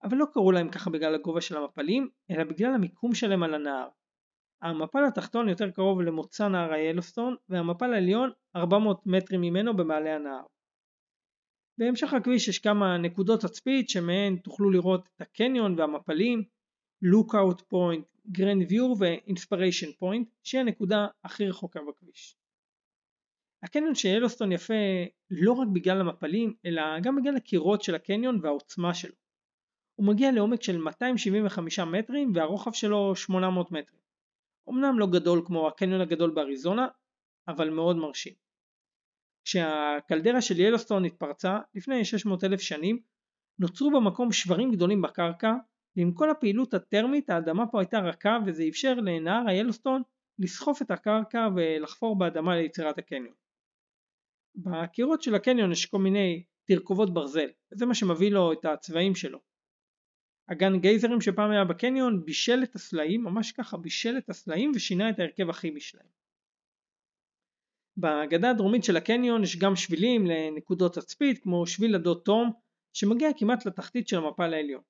[0.03, 3.89] אבל לא קראו להם ככה בגלל הגובה של המפלים, אלא בגלל המיקום שלהם על הנהר.
[4.63, 10.45] המפל התחתון יותר קרוב למוצא נהר היילוסטון, והמפל העליון 400 מטרים ממנו במעלה הנהר.
[11.79, 16.45] בהמשך הכביש יש כמה נקודות תצפית שמהן תוכלו לראות את הקניון והמפלים,
[17.03, 22.37] לוקאוט פוינט, Grand View ו Inspiration Point, שהיא הנקודה הכי רחוקה בכביש.
[23.66, 24.74] הקניון של ילוסטון יפה
[25.31, 29.14] לא רק בגלל המפלים, אלא גם בגלל הקירות של הקניון והעוצמה שלו.
[29.94, 34.00] הוא מגיע לעומק של 275 מטרים והרוחב שלו 800 מטרים.
[34.70, 36.88] אמנם לא גדול כמו הקניון הגדול באריזונה,
[37.48, 38.33] אבל מאוד מרשים.
[39.44, 42.98] כשהקלדרה של ילוסטון התפרצה לפני 600 אלף שנים,
[43.59, 45.52] נוצרו במקום שברים גדולים בקרקע,
[45.96, 50.02] ועם כל הפעילות הטרמית האדמה פה הייתה רכה וזה אפשר לנהר הילוסטון
[50.38, 53.46] לסחוף את הקרקע ולחפור באדמה ליצירת הקניון.
[54.57, 59.38] בקירות של הקניון יש כל מיני תרכובות ברזל, וזה מה שמביא לו את הצבעים שלו.
[60.49, 65.19] הגן גייזרים שפעם היה בקניון בישל את הסלעים, ממש ככה בישל את הסלעים ושינה את
[65.19, 66.09] ההרכב הכימי שלהם.
[67.97, 72.53] בגדה הדרומית של הקניון יש גם שבילים לנקודות תצפית כמו שביל הדוד תום
[72.92, 74.83] שמגיע כמעט לתחתית של המפל העליון.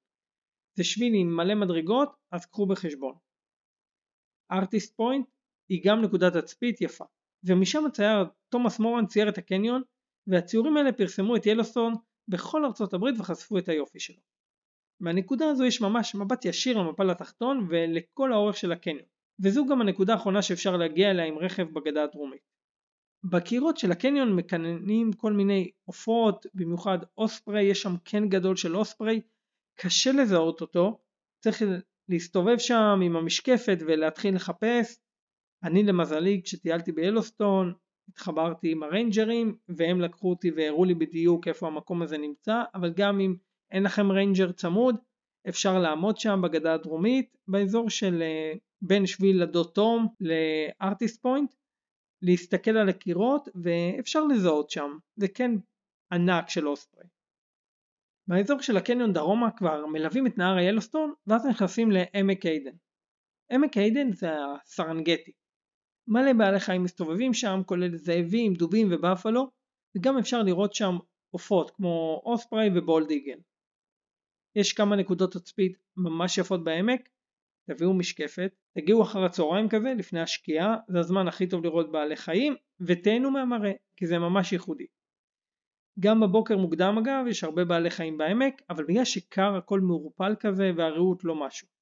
[0.75, 3.15] זה שביל עם מלא מדרגות אז קחו בחשבון.
[4.53, 5.27] ארטיסט פוינט
[5.69, 7.05] היא גם נקודת תצפית יפה
[7.45, 9.83] ומשם הצייר תומאס מורן צייר את הקניון
[10.27, 11.95] והציורים האלה פרסמו את ילוסון
[12.29, 14.21] בכל ארצות הברית וחשפו את היופי שלו.
[15.01, 19.07] מהנקודה הזו יש ממש מבט ישיר למפל התחתון ולכל האורך של הקניון
[19.43, 22.57] וזו גם הנקודה האחרונה שאפשר להגיע אליה עם רכב בגדה הדרומית.
[23.25, 29.21] בקירות של הקניון מקננים כל מיני עופות, במיוחד osprey, יש שם קן גדול של osprey,
[29.79, 31.01] קשה לזהות אותו,
[31.45, 31.63] צריך
[32.09, 34.99] להסתובב שם עם המשקפת ולהתחיל לחפש.
[35.63, 37.73] אני למזלי כשטיילתי ביילוסטון
[38.09, 43.21] התחברתי עם הריינג'רים והם לקחו אותי והראו לי בדיוק איפה המקום הזה נמצא, אבל גם
[43.21, 43.35] אם
[43.71, 44.97] אין לכם ריינג'ר צמוד
[45.49, 51.55] אפשר לעמוד שם בגדה הדרומית באזור של אה, בין שביל תום ל Artist Point
[52.23, 55.51] להסתכל על הקירות ואפשר לזהות שם, זה קן
[56.13, 57.05] ענק של osprey.
[58.29, 62.77] באזור של הקניון דרומה כבר מלווים את נהר היילוסטון ואז נכנסים לעמק היידן.
[63.53, 65.33] עמק היידן זה הסרנגטי.
[66.09, 69.51] מלא בעלי חיים מסתובבים שם כולל זאבים, דובים ובאפלו
[69.97, 70.97] וגם אפשר לראות שם
[71.31, 73.39] עופות כמו osprey ו bald eagle.
[74.57, 77.09] יש כמה נקודות תצפית ממש יפות בעמק
[77.71, 82.55] תביאו משקפת, תגיעו אחר הצהריים כזה לפני השקיעה, זה הזמן הכי טוב לראות בעלי חיים
[82.81, 84.87] ותהנו מהמראה כי זה ממש ייחודי.
[86.01, 90.71] גם בבוקר מוקדם אגב יש הרבה בעלי חיים בעמק אבל בגלל שקר הכל מעורפל כזה
[90.77, 91.76] והרעות לא משהו.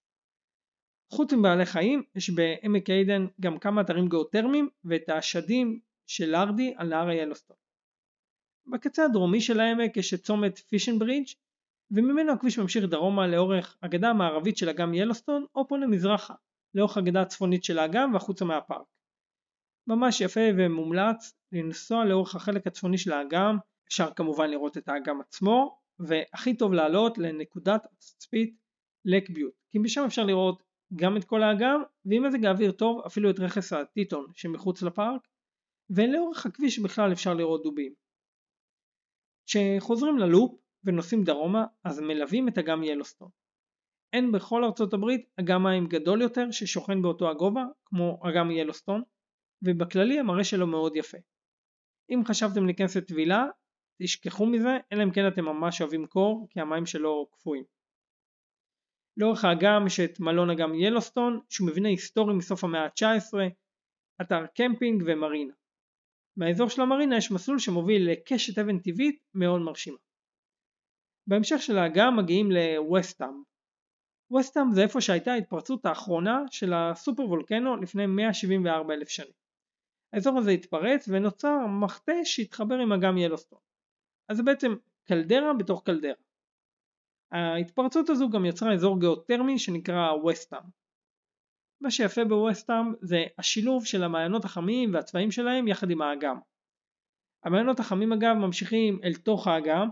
[1.14, 6.88] חוץ מבעלי חיים יש בעמק איידן גם כמה אתרים גיאותרמיים ואת השדים של ארדי על
[6.88, 7.57] נהר היילוסטון.
[8.66, 11.27] בקצה הדרומי של העמק יש את צומת פישן ברידג'
[11.90, 16.35] וממנו הכביש ממשיך דרומה לאורך הגדה המערבית של אגם ילוסטון או פונה מזרחה
[16.74, 18.87] לאורך הגדה הצפונית של האגם והחוצה מהפארק.
[19.87, 23.57] ממש יפה ומומלץ לנסוע לאורך החלק הצפוני של האגם,
[23.88, 28.57] אפשר כמובן לראות את האגם עצמו והכי טוב לעלות לנקודת התצפית
[29.05, 30.62] לק ביוט כי משם אפשר לראות
[30.94, 35.29] גם את כל האגם ועם מזג האוויר טוב אפילו את רכס הטיטון שמחוץ לפארק
[35.90, 37.92] ולאורך הכביש בכלל אפשר לראות דובים.
[39.47, 43.29] כשחוזרים ללופ ונוסעים דרומה אז מלווים את אגם ילוסטון.
[44.12, 49.03] אין בכל ארצות הברית אגם מים גדול יותר ששוכן באותו הגובה כמו אגם ילוסטון
[49.62, 51.18] ובכללי המראה שלו מאוד יפה.
[52.11, 53.47] אם חשבתם להיכנס לטבילה
[54.03, 57.64] תשכחו מזה אלא אם כן אתם ממש אוהבים קור כי המים שלו קפואים.
[59.16, 63.35] לאורך האגם יש את מלון אגם ילוסטון שהוא מבנה היסטורי מסוף המאה ה-19,
[64.22, 65.55] אתר קמפינג ומרינה.
[66.37, 69.96] מהאזור של המרינה יש מסלול שמוביל לקשת אבן טבעית מאוד מרשימה.
[71.27, 73.42] בהמשך של האגם מגיעים לווסטאם.
[74.31, 79.33] ווסטאם זה איפה שהייתה ההתפרצות האחרונה של הסופר וולקנו לפני 174 אלף שנים.
[80.12, 83.59] האזור הזה התפרץ ונוצר מחטא שהתחבר עם אגם ילוסטון.
[84.29, 84.74] אז זה בעצם
[85.05, 86.24] קלדרה בתוך קלדרה.
[87.35, 90.62] ההתפרצות הזו גם יצרה אזור גיאותרמי שנקרא ווסטאם.
[91.81, 96.38] מה שיפה בווסטאם זה השילוב של המעיינות החמים והצבעים שלהם יחד עם האגם.
[97.44, 99.88] המעיינות החמים אגב ממשיכים אל תוך האגם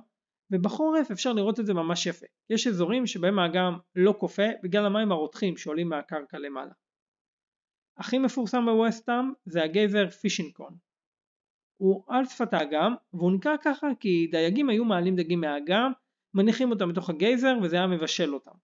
[0.50, 2.26] ובחורף אפשר לראות את זה ממש יפה.
[2.50, 6.72] יש אזורים שבהם האגם לא קופא בגלל המים הרותחים שעולים מהקרקע למעלה.
[7.98, 10.76] הכי מפורסם בווסטאם זה הגייזר פישינקון.
[11.76, 15.92] הוא על שפת האגם והוא נקרא ככה כי דייגים היו מעלים דגים מהאגם,
[16.34, 18.54] מניחים אותם בתוך הגייזר וזה היה מבשל אותם.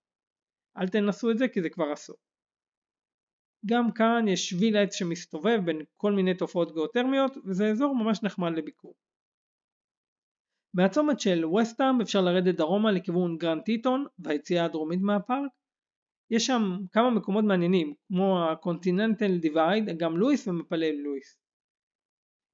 [0.77, 2.16] אל תנסו את זה כי זה כבר אסור.
[3.66, 8.53] גם כאן יש שביל עץ שמסתובב בין כל מיני תופעות גיאותרמיות וזה אזור ממש נחמד
[8.57, 8.95] לביקור.
[10.75, 15.51] מהצומת של West Thumb אפשר לרדת דרומה לכיוון גרנד טיטון והיציאה הדרומית מהפארק.
[16.31, 16.62] יש שם
[16.93, 21.39] כמה מקומות מעניינים כמו ה Continental Divide, גם לואיס ומפלי לואיס.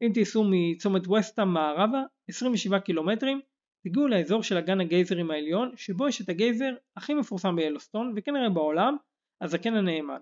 [0.03, 3.41] אם תיסעו מצומת West Thumb מערבה 27 קילומטרים
[3.85, 8.97] תגיעו לאזור של אגן הגייזרים העליון שבו יש את הגייזר הכי מפורסם ביילוסטון וכנראה בעולם,
[9.41, 10.20] הזקן הנאמן,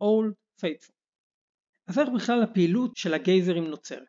[0.00, 0.94] Old Faithful.
[1.86, 4.08] אז איך בכלל הפעילות של הגייזרים נוצרת?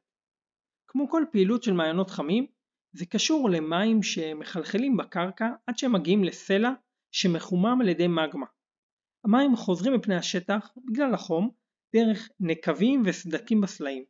[0.87, 2.47] כמו כל פעילות של מעיינות חמים,
[2.91, 6.71] זה קשור למים שמחלחלים בקרקע עד שהם מגיעים לסלע
[7.11, 8.45] שמחומם על ידי מאגמה.
[9.25, 11.51] המים חוזרים לפני השטח בגלל החום
[11.95, 14.03] דרך נקבים וסדקים בסלעים.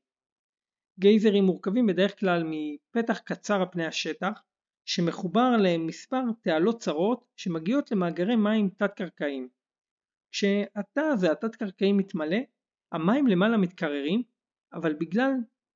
[0.99, 4.41] גייזרים מורכבים בדרך כלל מפתח קצר על פני השטח
[4.85, 9.49] שמחובר למספר תעלות צרות שמגיעות למאגרי מים תת-קרקעיים.
[10.31, 12.37] כשהתא הזה התת-קרקעי מתמלא,
[12.91, 14.23] המים למעלה מתקררים,
[14.73, 15.31] אבל בגלל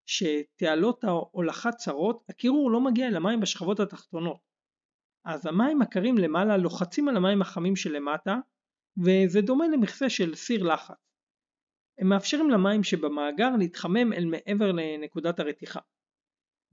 [0.05, 4.39] שתעלות ההולכה צרות, הקירור לא מגיע אל המים בשכבות התחתונות.
[5.25, 8.35] אז המים הקרים למעלה לוחצים על המים החמים שלמטה,
[8.97, 10.95] וזה דומה למכסה של סיר לחץ.
[11.99, 15.79] הם מאפשרים למים שבמאגר להתחמם אל מעבר לנקודת הרתיחה.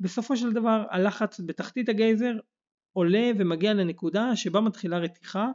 [0.03, 2.33] בסופו של דבר הלחץ בתחתית הגייזר
[2.93, 5.49] עולה ומגיע לנקודה שבה מתחילה רתיחה,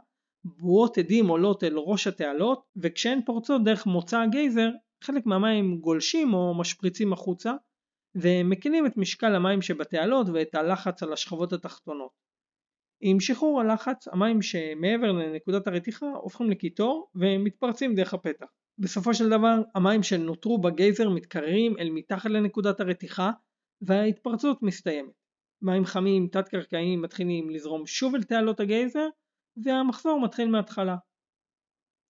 [0.44, 4.68] בועות עדים עולות אל ראש התעלות, וכשהן פורצות דרך מוצא הגייזר,
[5.04, 7.52] חלק מהמים גולשים או משפריצים החוצה,
[8.14, 12.10] ומקלים את משקל המים שבתעלות ואת הלחץ על השכבות התחתונות.
[13.00, 18.46] עם שחרור הלחץ, המים שמעבר לנקודת הרתיחה הופכים לקיטור ומתפרצים דרך הפתח.
[18.78, 23.30] בסופו של דבר, המים שנותרו בגייזר מתקררים אל מתחת לנקודת הרתיחה
[23.82, 25.12] וההתפרצות מסתיימת.
[25.62, 29.08] מים חמים תת-קרקעיים מתחילים לזרום שוב אל תעלות הגייזר
[29.64, 30.96] והמחזור מתחיל מההתחלה.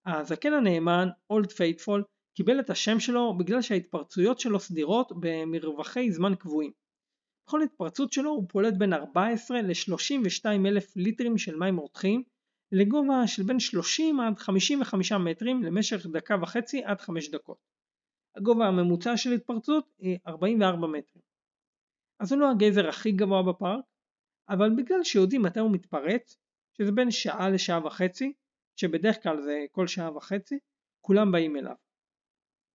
[0.07, 2.05] הזקן הנאמן, Old Faithful,
[2.37, 6.73] קיבל את השם שלו בגלל שההתפרצויות שלו סדירות במרווחי זמן קבועים.
[7.47, 12.23] בכל התפרצות שלו הוא פולט בין 14 ל-32 אלף ליטרים של מים רותחים
[12.73, 17.59] לגובה של בין 30 עד 55 מטרים למשך דקה וחצי עד 5 דקות.
[18.37, 21.28] הגובה הממוצע של התפרצות היא 44 מטרים.
[22.21, 23.85] אז הוא לא הגזר הכי גבוה בפארק,
[24.49, 26.37] אבל בגלל שיודעים מתי הוא מתפרץ,
[26.79, 28.33] שזה בין שעה לשעה וחצי,
[28.77, 30.59] שבדרך כלל זה כל שעה וחצי,
[31.01, 31.75] כולם באים אליו.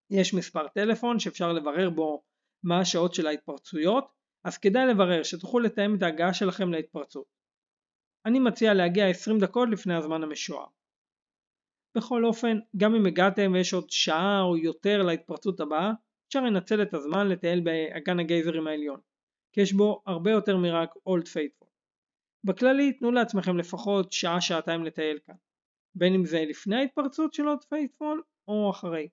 [0.10, 2.24] יש מספר טלפון שאפשר לברר בו
[2.64, 4.06] מה השעות של ההתפרצויות,
[4.44, 7.26] אז כדאי לברר שתוכלו לתאם את ההגעה שלכם להתפרצות.
[8.26, 10.66] אני מציע להגיע 20 דקות לפני הזמן המשוער.
[11.98, 15.92] בכל אופן, גם אם הגעתם ויש עוד שעה או יותר להתפרצות הבאה,
[16.28, 19.00] אפשר לנצל את הזמן לטייל באגן הגייזרים העליון,
[19.54, 21.68] כי יש בו הרבה יותר מרק Old Faithful.
[22.44, 25.36] בכללי תנו לעצמכם לפחות שעה-שעתיים לטייל כאן,
[25.96, 29.08] בין אם זה לפני ההתפרצות של Old Faithful או אחרי.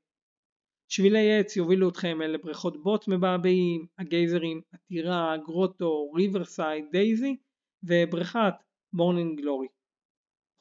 [0.88, 7.36] שבילי עץ יובילו אתכם אל בריכות בוץ מבעבעים, הגייזרים, הטירה, Grotto, Riverside, Daisy
[7.82, 8.54] ובריכת
[8.92, 9.68] Morning Glory.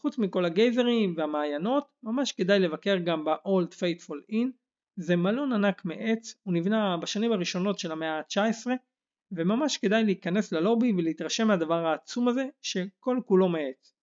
[0.02, 4.52] חוץ מכל הגייזרים והמעיינות, ממש כדאי לבקר גם ב-Old Faithful Inn,
[4.96, 8.68] זה מלון ענק מעץ, הוא נבנה בשנים הראשונות של המאה ה-19
[9.32, 13.94] וממש כדאי להיכנס ללובי ולהתרשם מהדבר העצום הזה שכל כולו מעץ.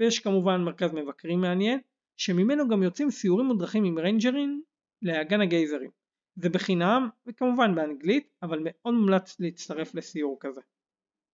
[0.00, 1.80] ויש כמובן מרכז מבקרים מעניין,
[2.16, 4.62] שממנו גם יוצאים סיורים מודרכים עם ריינג'רים
[5.02, 5.90] לאגן הגייזרים.
[6.36, 10.60] זה בחינם וכמובן באנגלית, אבל מאוד מומלץ להצטרף לסיור כזה.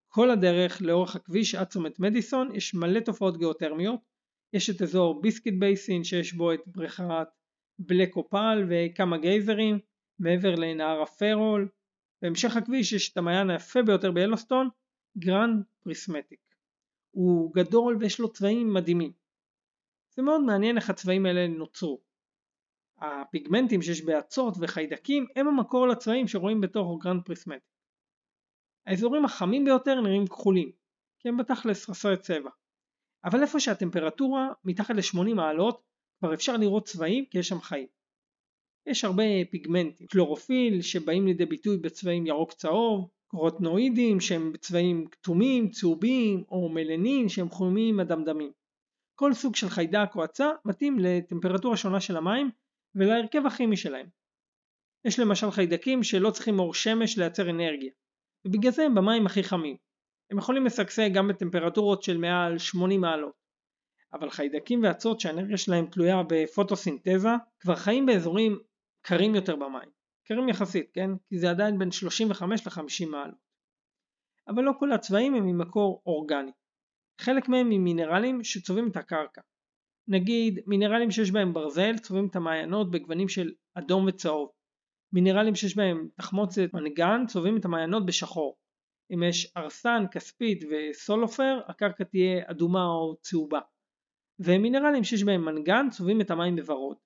[0.08, 4.00] כל הדרך לאורך הכביש עד צומת מדיסון יש מלא תופעות גיאותרמיות,
[4.52, 7.28] יש את אזור Biscuit Basin שיש בו את בריכת
[7.78, 9.78] Black Opal וכמה גייזרים,
[10.18, 11.68] מעבר לנהר הפיירהול,
[12.22, 14.68] בהמשך הכביש יש את המעיין היפה ביותר ביילוסטון,
[15.18, 16.40] Grand Prismatic.
[17.10, 19.12] הוא גדול ויש לו צבעים מדהימים.
[20.10, 22.00] זה מאוד מעניין איך הצבעים האלה נוצרו.
[22.98, 27.72] הפיגמנטים שיש באצות וחיידקים הם המקור לצבעים שרואים בתוך Grand Prismatic.
[28.86, 30.72] האזורים החמים ביותר נראים כחולים,
[31.18, 32.50] כי הם בתכלס חסרי צבע.
[33.24, 35.82] אבל איפה שהטמפרטורה מתחת ל-80 מעלות
[36.18, 37.86] כבר אפשר לראות צבעים כי יש שם חיים.
[38.86, 46.44] יש הרבה פיגמנטים, קלורופיל שבאים לידי ביטוי בצבעים ירוק צהוב, קרוטנואידים שהם בצבעים כתומים, צהובים
[46.50, 48.52] או מלנין שהם חומים אדמדמים.
[49.14, 52.50] כל סוג של חיידק או עצה מתאים לטמפרטורה שונה של המים
[52.94, 54.06] ולהרכב הכימי שלהם.
[55.04, 57.90] יש למשל חיידקים שלא צריכים אור שמש לייצר אנרגיה,
[58.44, 59.76] ובגלל זה הם במים הכי חמים.
[60.30, 63.42] הם יכולים לשגשג גם בטמפרטורות של מעל 80 מעלות.
[64.12, 67.28] אבל חיידקים ואצות שהאנרגיה שלהם תלויה בפוטוסינתזה
[67.60, 68.58] כבר חיים באזורים
[69.02, 69.90] קרים יותר במים.
[70.26, 71.10] קרים יחסית, כן?
[71.28, 73.52] כי זה עדיין בין 35 ל-50 מעלות.
[74.48, 76.52] אבל לא כל הצבעים הם ממקור אורגני.
[77.20, 79.40] חלק מהם ממינרלים שצובעים את הקרקע.
[80.08, 84.50] נגיד מינרלים שיש בהם ברזל צובעים את המעיינות בגוונים של אדום וצהוב.
[85.12, 88.56] מינרלים שיש בהם תחמוצת מנגן צובעים את המעיינות בשחור.
[89.14, 93.60] אם יש ארסן, כספית וסולפור הקרקע תהיה אדומה או צהובה.
[94.38, 96.96] ומינרלים שיש בהם מנגן צובעים את המים בוורוד.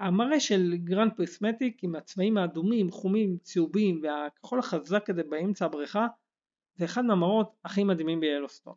[0.00, 6.06] המראה של Grand Prismatic עם הצבעים האדומים, חומים, צהובים והכחול החזק הזה באמצע הבריכה
[6.74, 8.74] זה אחד מהמראות הכי מדהימים ביילוסטון.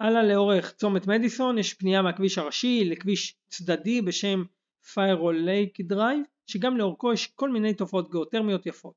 [0.00, 4.44] הלאה לאורך צומת מדיסון יש פנייה מהכביש הראשי לכביש צדדי בשם
[4.92, 8.94] Firehole Lake Drive שגם לאורכו יש כל מיני תופעות גיאותרמיות יפות.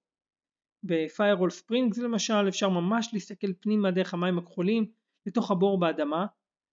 [0.84, 4.92] ב Firehole Springs למשל אפשר ממש להסתכל פנימה דרך המים הכחולים
[5.26, 6.26] לתוך הבור באדמה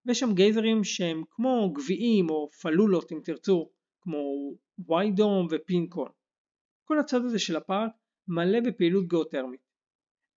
[0.07, 4.18] ויש שם גייזרים שהם כמו גביעים או תלוליות אם תרצו כמו
[4.89, 6.09] White Dome ו Pink Cone.
[6.84, 7.90] כל הצד הזה של הפארק
[8.28, 9.61] מלא בפעילות גיאותרמית.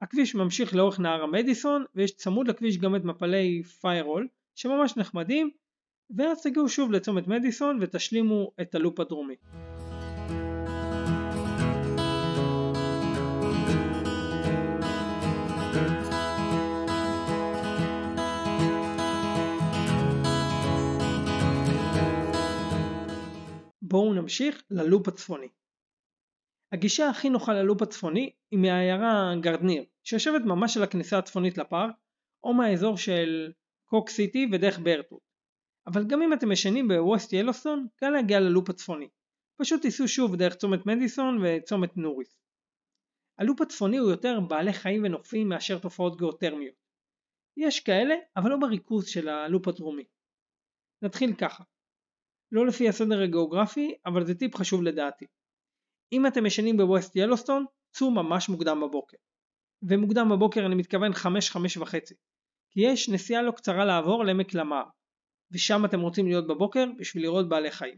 [0.02, 5.52] הכביש ממשיך לאורך נהר המדיסון ויש צמוד לכביש גם את מפלי פיירול שממש נחמדים
[6.18, 9.36] ואז תגיעו שוב לצומת מדיסון ותשלימו את הלופ הדרומי.
[23.90, 25.48] בואו נמשיך ללופ הצפוני.
[26.72, 31.96] הגישה הכי נוחה ללופ הצפוני היא מהעיירה גרדניר, שיושבת ממש על הכניסה הצפונית לפארק,
[32.44, 33.52] או מהאזור של
[33.86, 35.22] קוק סיטי ודרך ברטוט.
[35.88, 39.10] אבל גם אם אתם ישנים בווסט ילוסון, קל להגיע ללופ הצפוני.
[39.62, 42.40] פשוט תיסעו שוב דרך צומת מדיסון וצומת נוריס.
[43.40, 46.76] הלופ הצפוני הוא יותר בעלי חיים ונופים מאשר תופעות גיאותרמיות.
[47.58, 50.04] יש כאלה, אבל לא בריכוז של הלופ הדרומי.
[51.02, 51.64] נתחיל ככה.
[52.52, 55.26] לא לפי הסדר הגיאוגרפי, אבל זה טיפ חשוב לדעתי.
[56.14, 59.18] אם אתם ישנים בווסט ילוסטון, צאו ממש מוקדם בבוקר.
[59.84, 61.18] ומוקדם בבוקר אני מתכוון 5-5
[61.80, 62.16] וחצי.
[62.72, 64.84] כי יש נסיעה לא קצרה לעבור לעמק למר,
[65.52, 67.98] ושם אתם רוצים להיות בבוקר בשביל לראות בעלי חיים.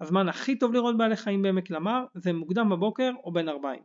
[0.00, 3.82] הזמן הכי טוב לראות בעלי חיים בעמק למר זה מוקדם בבוקר או בין 40.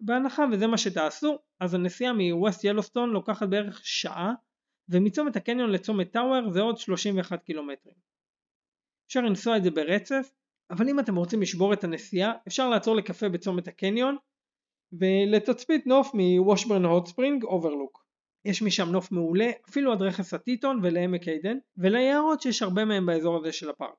[0.00, 4.32] בהנחה וזה מה שתעשו, אז הנסיעה מווסט ילוסטון לוקחת בערך שעה,
[4.88, 8.13] ומצומת הקניון לצומת טאוור זה עוד 31 קילומטרים.
[9.06, 10.30] אפשר לנסוע את זה ברצף,
[10.70, 14.16] אבל אם אתם רוצים לשבור את הנסיעה, אפשר לעצור לקפה בצומת הקניון,
[14.92, 18.04] ולתצפית נוף מוושברן הוט ספרינג אוברלוק.
[18.44, 23.36] יש משם נוף מעולה, אפילו עד רכס הטיטון ולעמק היידן, וליערות שיש הרבה מהם באזור
[23.36, 23.94] הזה של הפארק.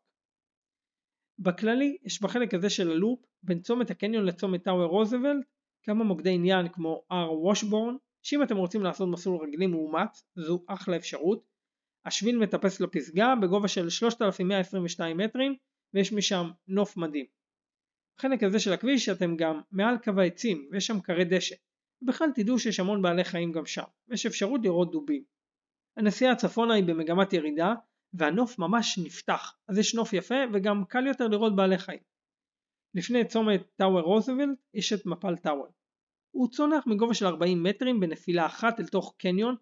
[1.40, 5.46] בכללי, יש בחלק הזה של ה loop, בין צומת הקניון לצומת טאוור רוזוולט,
[5.84, 10.96] כמה מוקדי עניין כמו הר וושבורן, שאם אתם רוצים לעשות מסלול רגלי מאומץ, זו אחלה
[10.96, 11.55] אפשרות.
[12.06, 15.56] השביל מטפס לפסגה בגובה של 3,122 מטרים,
[15.94, 17.26] ויש משם נוף מדהים.
[18.18, 21.56] בחלק הזה של הכביש אתם גם מעל קו העצים ויש שם כרי דשא.
[22.02, 25.24] ובכלל תדעו שיש המון בעלי חיים גם שם, ויש אפשרות לראות דובים.
[25.98, 27.74] הנסיעה הצפונה היא במגמת ירידה,
[28.14, 32.00] והנוף ממש נפתח, אז יש נוף יפה וגם קל יותר לראות בעלי חיים.
[32.94, 35.68] לפני צומת טאוור רוזוולט יש את מפל טאוור.
[36.32, 39.56] הוא צונח מגובה של 40 מטרים בנפילה אחת אל תוך קניון,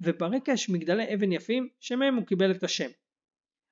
[0.00, 2.90] וברקע יש מגדלי אבן יפים שמהם הוא קיבל את השם.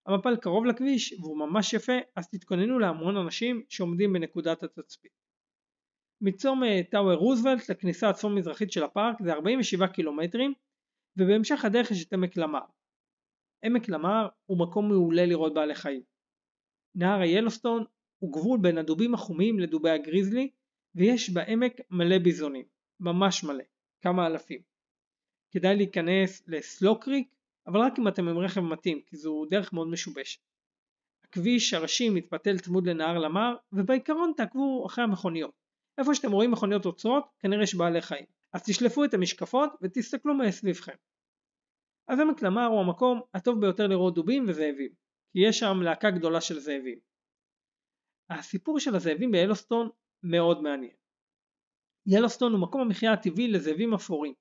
[0.06, 5.12] המפל קרוב לכביש והוא ממש יפה, אז תתכוננו להמון אנשים שעומדים בנקודת התצפית.
[6.20, 10.52] מצומת טאוור רוזוולט לכניסה הצפון מזרחית של הפארק זה 47 קילומטרים,
[11.16, 12.64] ובהמשך הדרך יש את עמק למר.
[13.64, 16.02] עמק למר הוא מקום מעולה לראות בעלי חיים.
[16.94, 17.84] נהר היילוסטון
[18.18, 20.50] הוא גבול בין הדובים החומים לדובי הגריזלי,
[20.94, 22.64] ויש בעמק מלא ביזונים,
[23.00, 23.64] ממש מלא,
[24.00, 24.60] כמה אלפים.
[25.50, 27.28] כדאי להיכנס לסלוקריק
[27.68, 30.40] אבל רק אם אתם עם רכב מתאים, כי זו דרך מאוד משובשת.
[31.24, 35.54] הכביש הראשי מתפתל צמוד לנהר למר, ובעיקרון תעקבו אחרי המכוניות.
[35.98, 38.24] איפה שאתם רואים מכוניות עוצרות, כנראה יש בעלי חיים.
[38.52, 40.96] אז תשלפו את המשקפות ותסתכלו מסביבכם.
[42.08, 44.90] אז עמק למר הוא המקום הטוב ביותר לראות דובים וזאבים,
[45.32, 46.98] כי יש שם להקה גדולה של זאבים.
[48.30, 49.90] הסיפור של הזאבים ביילוסטון
[50.22, 50.94] מאוד מעניין.
[52.06, 54.34] ילוסטון הוא מקום המחיה הטבעי לזאבים אפורים,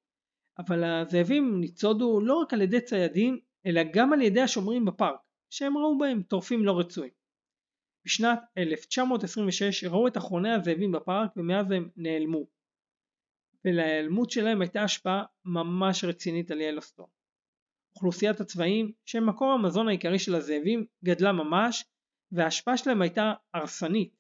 [0.60, 5.78] אבל הזאבים ניצודו לא רק על ידי ציידים, אלא גם על ידי השומרים בפארק, שהם
[5.78, 7.12] ראו בהם טורפים לא רצויים.
[8.06, 12.48] בשנת 1926 ראו את אחרוני הזאבים בפארק ומאז הם נעלמו.
[13.66, 17.06] ולהיעלמות שלהם הייתה השפעה ממש רצינית על ילוסטון.
[17.96, 21.86] אוכלוסיית הצבעים, שהם מקור המזון העיקרי של הזאבים, גדלה ממש,
[22.32, 24.16] וההשפעה שלהם הייתה הרסנית.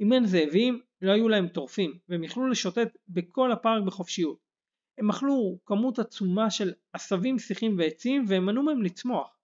[0.00, 4.47] אם אין זאבים, לא היו להם טורפים, והם יכלו לשוטט בכל הפארק בחופשיות.
[4.98, 9.38] הם אכלו כמות עצומה של עשבים, שיחים ועצים והם מנעו מהם לצמוח.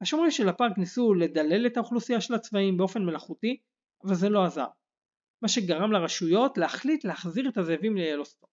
[0.00, 3.60] השומרים של הפארק ניסו לדלל את האוכלוסייה של הצבעים באופן מלאכותי,
[4.04, 4.66] אבל זה לא עזר.
[5.42, 8.48] מה שגרם לרשויות להחליט להחזיר את הזאבים ליילוסטון.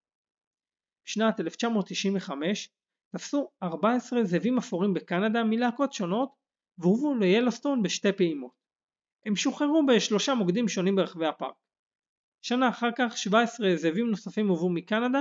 [1.05, 2.69] בשנת 1995
[3.11, 6.29] תפסו 14 זאבים אפורים בקנדה מלהקות שונות
[6.77, 8.51] והובאו ליילוסטון בשתי פעימות.
[9.25, 11.55] הם שוחררו בשלושה מוקדים שונים ברחבי הפארק.
[12.41, 15.19] שנה אחר כך 17 זאבים נוספים הובאו מקנדה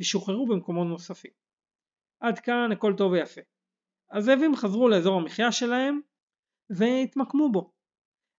[0.00, 1.30] ושוחררו במקומות נוספים.
[2.20, 3.40] עד כאן הכל טוב ויפה.
[4.12, 6.00] הזאבים חזרו לאזור המחיה שלהם
[6.70, 7.72] והתמקמו בו.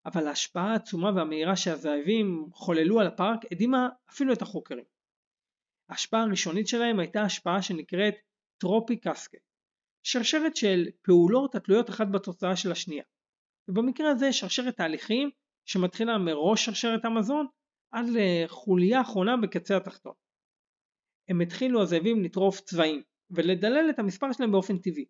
[0.05, 4.85] אבל ההשפעה העצומה והמהירה שהזאבים חוללו על הפארק הדהימה אפילו את החוקרים.
[5.89, 8.13] ההשפעה הראשונית שלהם הייתה השפעה שנקראת
[8.57, 9.37] טרופי קסקה,
[10.03, 13.03] שרשרת של פעולות התלויות אחת בתוצאה של השנייה.
[13.67, 15.29] ובמקרה הזה שרשרת תהליכים
[15.65, 17.47] שמתחילה מראש שרשרת המזון
[17.91, 20.13] עד לחוליה אחרונה בקצה התחתון.
[21.29, 23.01] הם התחילו הזאבים לטרוף צבעים
[23.31, 25.05] ולדלל את המספר שלהם באופן טבעי.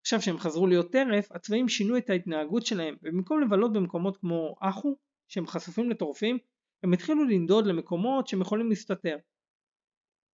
[0.00, 4.96] עכשיו שהם חזרו להיות טרף, הצבעים שינו את ההתנהגות שלהם ובמקום לבלות במקומות כמו אחו,
[5.28, 6.38] שהם חשופים לטורפים,
[6.82, 9.16] הם התחילו לנדוד למקומות שהם יכולים להסתתר.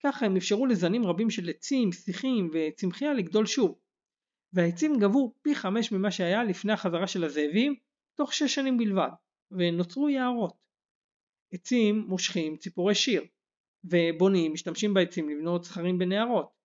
[0.05, 3.79] ככה הם אפשרו לזנים רבים של עצים, שיחים וצמחייה לגדול שוב,
[4.53, 7.75] והעצים גבו פי חמש ממה שהיה לפני החזרה של הזאבים
[8.17, 9.11] תוך שש שנים בלבד,
[9.51, 10.57] ונוצרו יערות.
[11.53, 13.23] עצים מושכים ציפורי שיר,
[13.91, 16.57] ובונים משתמשים בעצים לבנות זכרים בנהרות.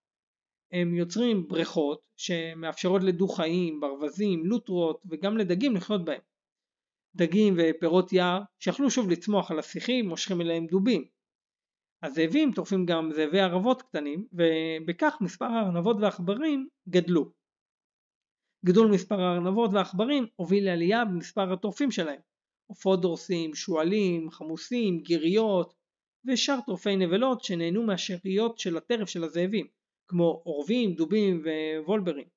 [0.71, 6.21] הם יוצרים בריכות שמאפשרות לדו חיים, ברווזים, לוטרות וגם לדגים לחיות בהם.
[7.15, 11.05] דגים ופירות יער שיכלו שוב לצמוח על השיחים מושכים אליהם דובים.
[12.03, 17.31] הזאבים טורפים גם זאבי ערבות קטנים ובכך מספר הארנבות והעכברים גדלו.
[18.65, 22.19] גידול מספר הארנבות והעכברים הוביל לעלייה במספר הטורפים שלהם.
[22.67, 25.73] עופות דורסים, שועלים, חמוסים, גיריות
[26.25, 29.67] ושאר טורפי נבלות שנהנו מהשאריות של הטרף של הזאבים,
[30.07, 31.43] כמו עורבים, דובים
[31.85, 32.27] ווולברים.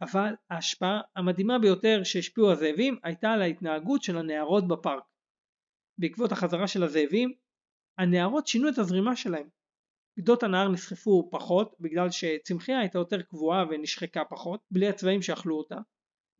[0.00, 5.04] אבל ההשפעה המדהימה ביותר שהשפיעו הזאבים הייתה על ההתנהגות של הנערות בפארק.
[5.98, 7.32] בעקבות החזרה של הזאבים,
[7.98, 9.48] הנערות שינו את הזרימה שלהם.
[10.18, 15.76] גדות הנהר נסחפו פחות בגלל שצמחייה הייתה יותר קבועה ונשחקה פחות, בלי הצבעים שאכלו אותה.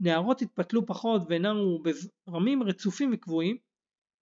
[0.00, 3.56] נהרות התפתלו פחות ונעו בזרמים רצופים וקבועים,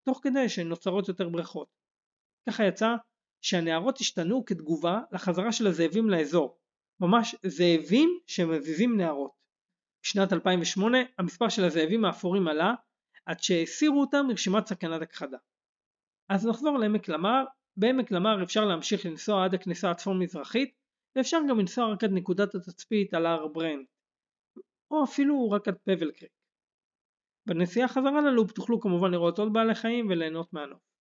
[0.06, 1.75] תוך כדי שנוצרות יותר בריכות.
[2.48, 2.94] ככה יצא
[3.42, 6.58] שהנהרות השתנו כתגובה לחזרה של הזאבים לאזור,
[7.00, 9.30] ממש זאבים שמזיזים נהרות.
[10.02, 12.74] בשנת 2008 המספר של הזאבים האפורים עלה
[13.26, 15.38] עד שהסירו אותם מרשימת סכנת הכחדה.
[16.28, 17.44] אז נחזור לעמק למר,
[17.76, 20.74] בעמק למר אפשר להמשיך לנסוע עד הכניסה הצפון מזרחית
[21.16, 23.86] ואפשר גם לנסוע רק עד נקודת התצפית על הר ברנד
[24.90, 26.32] או אפילו רק עד פבל קריק.
[27.46, 30.95] בנסיעה חזרה ללופ תוכלו כמובן לראות עוד בעלי חיים וליהנות מהנוף.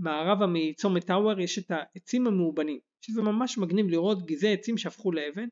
[0.00, 5.48] מערבה מצומת טאוור יש את העצים המאובנים, שזה ממש מגניב לראות גזעי עצים שהפכו לאבן,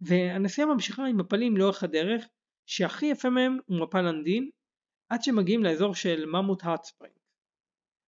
[0.00, 2.28] והנסיעה ממשיכה עם מפלים לאורך הדרך,
[2.66, 4.50] שהכי יפה מהם הוא מפל אנדין,
[5.08, 7.14] עד שמגיעים לאזור של ממוט הוט ספרינג.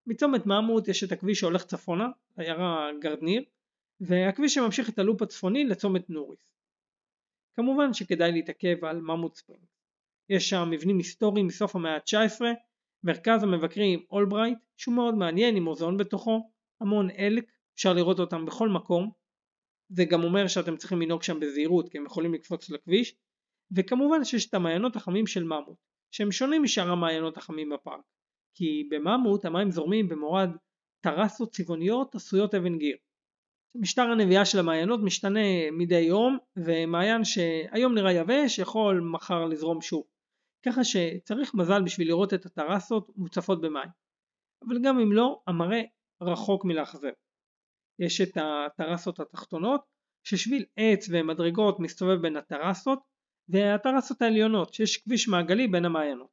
[0.06, 2.08] מצומת ממוט יש את הכביש שהולך צפונה,
[2.38, 3.44] לעיירה גרדניר,
[4.00, 6.40] והכביש שממשיך את ה loop הצפוני לצומת נוריס.
[7.54, 9.64] כמובן שכדאי להתעכב על ממוט ספרינג.
[10.28, 12.40] יש שם מבנים היסטוריים מסוף המאה ה-19,
[13.04, 16.50] מרכז המבקרים אולברייט שהוא מאוד מעניין עם מוזיאון בתוכו,
[16.80, 17.44] המון אלק,
[17.74, 19.10] אפשר לראות אותם בכל מקום,
[19.88, 23.14] זה גם אומר שאתם צריכים לנהוג שם בזהירות כי הם יכולים לקפוץ לכביש,
[23.76, 25.76] וכמובן שיש את המעיינות החמים של ממוט,
[26.10, 28.04] שהם שונים משאר המעיינות החמים בפארק,
[28.54, 30.50] כי בממוט המים זורמים במורד
[31.00, 32.96] טרסות צבעוניות עשויות אבן גיר.
[33.74, 40.04] משטר הנביאה של המעיינות משתנה מדי יום ומעיין שהיום נראה יבש יכול מחר לזרום שוב.
[40.66, 43.88] ככה שצריך מזל בשביל לראות את הטרסות מוצפות במים.
[44.66, 45.82] אבל גם אם לא, המראה
[46.22, 47.12] רחוק מלאכזב.
[47.98, 49.80] יש את הטרסות התחתונות,
[50.24, 52.98] ששביל עץ ומדרגות מסתובב בין הטרסות,
[53.48, 56.30] והטרסות העליונות, שיש כביש מעגלי בין המעיינות.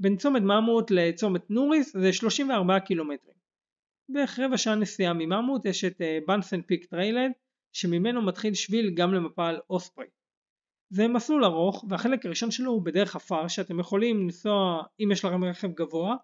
[0.00, 3.36] בין צומת ממוט לצומת נוריס זה 34 קילומטרים.
[4.08, 7.32] בערך רבע שעה נסיעה מממוט יש את בנסן פיק trailhead,
[7.72, 10.06] שממנו מתחיל שביל גם למפל אוספרי.
[10.88, 15.44] זה מסלול ארוך והחלק הראשון שלו הוא בדרך עפר שאתם יכולים לנסוע אם יש לכם
[15.44, 16.16] רכב גבוה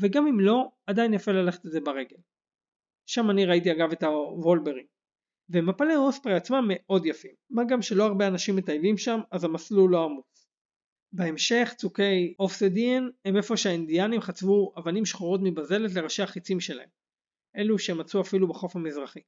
[0.00, 2.16] וגם אם לא עדיין יפה ללכת את זה ברגל.
[3.06, 4.86] שם אני ראיתי אגב את הוולברים.
[5.48, 10.04] ומפלי אוספרי עצמם מאוד יפים, מה גם שלא הרבה אנשים מטיילים שם אז המסלול לא
[10.04, 10.48] עמוס.
[11.12, 16.88] בהמשך צוקי אופסדיאן הם איפה שהאינדיאנים חצבו אבנים שחורות מבזלת לראשי החיצים שלהם,
[17.56, 19.20] אלו שמצאו אפילו בחוף המזרחי.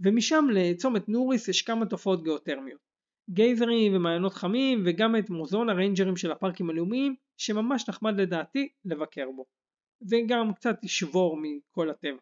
[0.00, 2.89] ומשם לצומת נוריס יש כמה תופעות גיאותרמיות.
[3.32, 9.44] גייזרים ומעיינות חמים וגם את מוזיאון הריינג'רים של הפארקים הלאומיים שממש נחמד לדעתי לבקר בו.
[10.10, 12.18] וגם קצת ישבור מכל הטבע.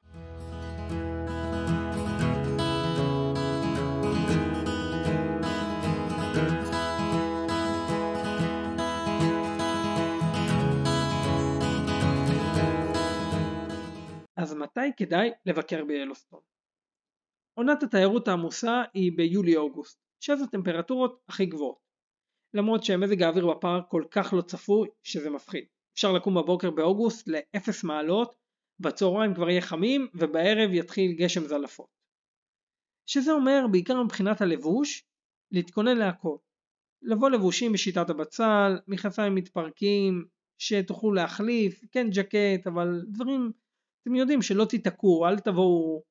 [14.37, 16.41] אז מתי כדאי לבקר ביילוסטון?
[17.55, 21.79] עונת התיירות העמוסה היא ביולי-אוגוסט, שאז הטמפרטורות הכי גבוהות.
[22.55, 25.65] למרות שמזג האוויר בפארק כל כך לא צפוי שזה מפחיד.
[25.95, 28.35] אפשר לקום בבוקר באוגוסט ל-0 מעלות,
[28.81, 31.87] בצהריים כבר יהיה חמים ובערב יתחיל גשם זלפות.
[33.07, 35.05] שזה אומר בעיקר מבחינת הלבוש,
[35.51, 36.37] להתכונן להכל.
[37.03, 40.25] לבוא לבושים בשיטת הבצל, מכנסיים מתפרקים,
[40.59, 43.53] שתוכלו להחליף, כן ג'קט, אבל דברים,
[44.03, 46.03] אתם יודעים שלא תיתקעו, אל תבואו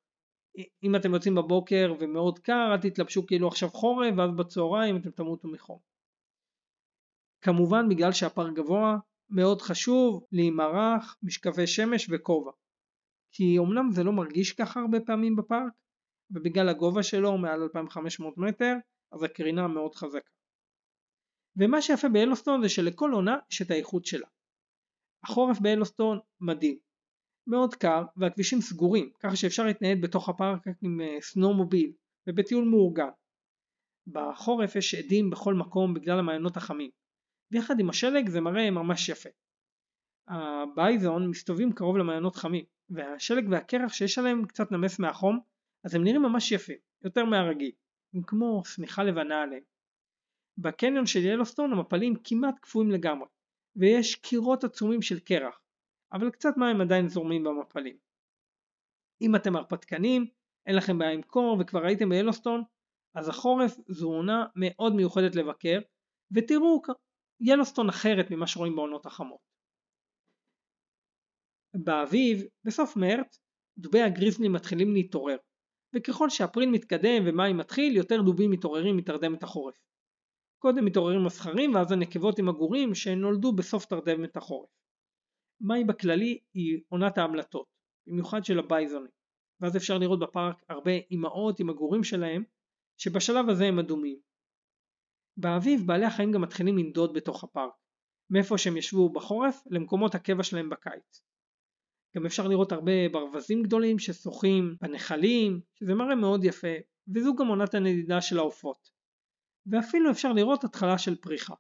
[0.84, 5.48] אם אתם יוצאים בבוקר ומאוד קר אל תתלבשו כאילו עכשיו חורף ואז בצהריים אתם תמותו
[5.48, 5.80] מחום.
[7.42, 8.98] כמובן בגלל שהפארק גבוה
[9.30, 12.52] מאוד חשוב להימרח, משקפי שמש וכובע.
[13.32, 15.74] כי אמנם זה לא מרגיש ככה הרבה פעמים בפארק,
[16.32, 18.74] ובגלל הגובה שלו מעל 2500 מטר,
[19.12, 20.30] אז הקרינה מאוד חזקה.
[21.56, 24.28] ומה שיפה בילוסטון זה שלכל עונה יש את האיכות שלה.
[25.24, 26.87] החורף בילוסטון מדהים.
[27.48, 31.92] מאוד קר והכבישים סגורים, ככה שאפשר להתנייד בתוך הפארק עם snowmobile
[32.28, 33.10] ובטיול מאורגן.
[34.08, 36.92] בחורף יש אדים בכל מקום בגלל המעיינות החמים,
[37.52, 39.30] ויחד עם השלג זה מראה ממש יפה.
[40.28, 45.40] הבייזון מסתובבים קרוב למעיינות חמים, והשלג והקרח שיש עליהם קצת נמס מהחום,
[45.84, 47.72] אז הם נראים ממש יפים, יותר מהרגיל,
[48.14, 49.64] הם כמו שמיכה לבנה עליהם.
[50.58, 53.28] בקניון של ילוסטון המפלים כמעט קפואים לגמרי,
[53.76, 55.60] ויש קירות עצומים של קרח,
[56.14, 57.98] אבל קצת מים עדיין זורמים במפלים.
[59.22, 60.26] אם אתם הרפתקנים,
[60.66, 62.64] אין לכם בעיה עם קור וכבר הייתם ביילוסטון,
[63.16, 65.80] אז החורף זו עונה מאוד מיוחדת לבקר,
[66.32, 66.82] ותראו
[67.40, 69.40] ילוסטון אחרת ממה שרואים בעונות החמות.
[71.74, 73.40] באביב, בסוף מרץ,
[73.78, 75.38] דובי הגריזלי מתחילים להתעורר,
[75.96, 79.76] וככל שאפריל מתקדם ומאי מתחיל, יותר דובים מתעוררים מתרדמת החורף.
[80.60, 84.70] קודם מתעוררים הזכרים ואז הנקבות עם הגורים שנולדו בסוף תרדמת החורף.
[85.62, 87.68] מאי בכללי היא עונת ההמלטות,
[88.08, 89.12] במיוחד של הבייזונים,
[89.62, 92.44] ואז אפשר לראות בפארק הרבה אמהות עם הגורים שלהם,
[92.98, 94.20] שבשלב הזה הם אדומים.
[95.38, 97.74] באביב בעלי החיים גם מתחילים לנדוד בתוך הפארק,
[98.30, 101.24] מאיפה שהם ישבו בחורף למקומות הקבע שלהם בקיץ.
[102.16, 106.76] גם אפשר לראות הרבה ברווזים גדולים ששוחים בנחלים, שזה מראה מאוד יפה,
[107.16, 108.90] וזו גם עונת הנדידה של העופות.
[109.66, 111.54] ואפילו אפשר לראות התחלה של פריחה.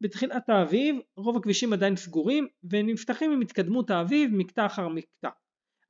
[0.00, 5.28] בתחילת האביב רוב הכבישים עדיין סגורים ונפתחים עם התקדמות האביב מקטע אחר מקטע.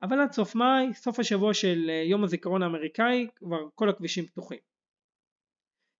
[0.01, 4.59] אבל עד סוף מאי, סוף השבוע של אה, יום הזיכרון האמריקאי, כבר כל הכבישים פתוחים.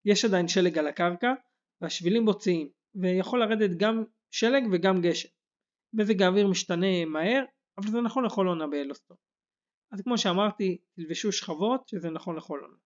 [0.05, 1.33] יש עדיין שלג על הקרקע
[1.81, 5.29] והשבילים בוצעים ויכול לרדת גם שלג וגם גשם.
[5.93, 7.43] מזג האוויר משתנה מהר
[7.77, 9.17] אבל זה נכון לכל עונה באלוסטון.
[9.91, 12.77] אז כמו שאמרתי תלבשו שכבות שזה נכון לכל עונה.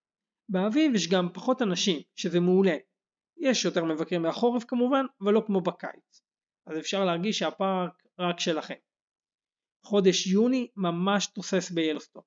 [0.49, 2.77] באביב יש גם פחות אנשים שזה מעולה
[3.41, 6.21] יש יותר מבקרים מהחורף כמובן, אבל לא כמו בקיץ.
[6.67, 8.75] אז אפשר להרגיש שהפארק רק שלכם.
[9.85, 12.23] חודש יוני ממש תוסס ביילוסטון.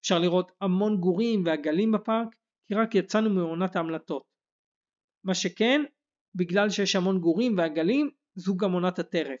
[0.00, 2.28] אפשר לראות המון גורים ועגלים בפארק,
[2.66, 4.24] כי רק יצאנו מעונת ההמלטות.
[5.24, 5.80] מה שכן,
[6.34, 9.40] בגלל שיש המון גורים ועגלים, זו גם עונת הטרף,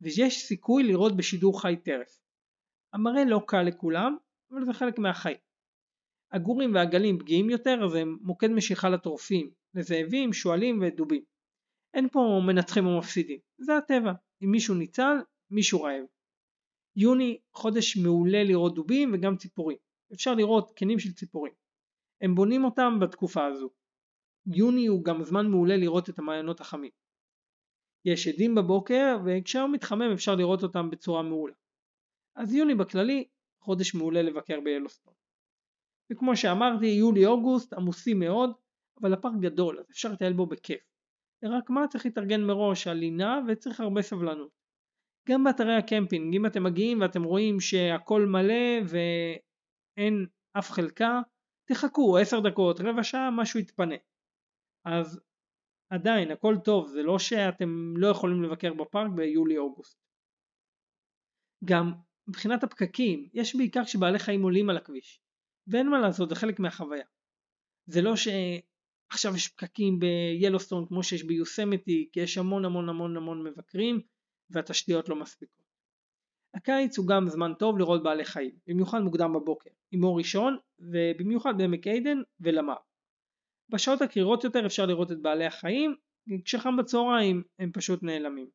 [0.00, 2.18] ויש סיכוי לראות בשידור חי טרף.
[2.92, 4.16] המראה לא קל לכולם,
[4.52, 5.36] אבל זה חלק מהחיים.
[6.32, 11.22] הגורים והעגלים פגיעים יותר, אז הם מוקד משיכה לטורפים, לזאבים, שועלים ודובים.
[11.94, 14.12] אין פה מנצחים או מפסידים, זה הטבע,
[14.44, 15.16] אם מישהו ניצל,
[15.50, 16.04] מישהו רעב.
[16.96, 19.76] יוני חודש מעולה לראות דובים וגם ציפורים,
[20.14, 21.52] אפשר לראות קנים של ציפורים.
[22.20, 23.70] הם בונים אותם בתקופה הזו.
[24.46, 26.90] יוני הוא גם זמן מעולה לראות את המעיינות החמים.
[28.04, 31.54] יש עדים בבוקר וכשהיום מתחמם אפשר לראות אותם בצורה מעולה.
[32.36, 33.28] אז יוני בכללי
[33.60, 35.14] חודש מעולה לבקר ביילוסטון.
[36.12, 38.50] וכמו שאמרתי יולי-אוגוסט עמוסים מאוד
[39.00, 40.80] אבל הפארק גדול אז אפשר לטייל בו בכיף.
[41.44, 44.50] רק מה צריך להתארגן מראש על לינה וצריך הרבה סבלנות.
[45.28, 50.26] גם באתרי הקמפינג אם אתם מגיעים ואתם רואים שהכל מלא ואין
[50.58, 51.20] אף חלקה
[51.68, 53.94] תחכו 10 דקות רבע שעה משהו יתפנה.
[54.84, 55.20] אז
[55.92, 60.00] עדיין הכל טוב זה לא שאתם לא יכולים לבקר בפארק ביולי אוגוסט.
[61.64, 61.92] גם
[62.28, 65.22] מבחינת הפקקים יש בעיקר כשבעלי חיים עולים על הכביש
[65.66, 67.04] ואין מה לעשות זה חלק מהחוויה.
[67.86, 68.16] זה לא
[69.10, 74.00] עכשיו יש פקקים ביילוסטון כמו שיש ביוסמתי כי יש המון המון המון המון מבקרים
[74.50, 75.64] והתשתיות לא מספיקות.
[76.54, 81.58] הקיץ הוא גם זמן טוב לראות בעלי חיים, במיוחד מוקדם בבוקר, עם אור ראשון ובמיוחד
[81.58, 82.74] בעמק עדן ולמר.
[83.68, 85.94] בשעות הקרירות יותר אפשר לראות את בעלי החיים,
[86.44, 88.46] כשחם בצהריים הם פשוט נעלמים.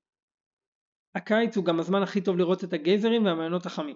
[1.16, 3.96] הקיץ הוא גם הזמן הכי טוב לראות את הגייזרים והמעיינות החמים.